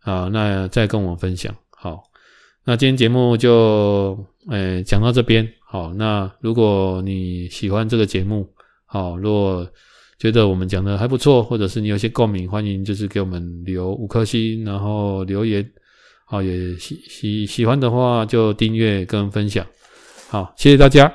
[0.00, 1.54] 啊，那再跟我分享。
[1.70, 2.02] 好，
[2.64, 4.18] 那今天节目就。
[4.50, 8.46] 诶，讲到这边，好，那如果你喜欢这个节目，
[8.84, 9.66] 好，如果
[10.18, 15.68] 觉得我们讲的还不错，或者是你有些共鸣，欢迎就是给我们留五颗星，然后留言，
[16.24, 19.66] 好，也喜喜喜欢的话就订阅跟分享，
[20.28, 21.12] 好，谢谢大家。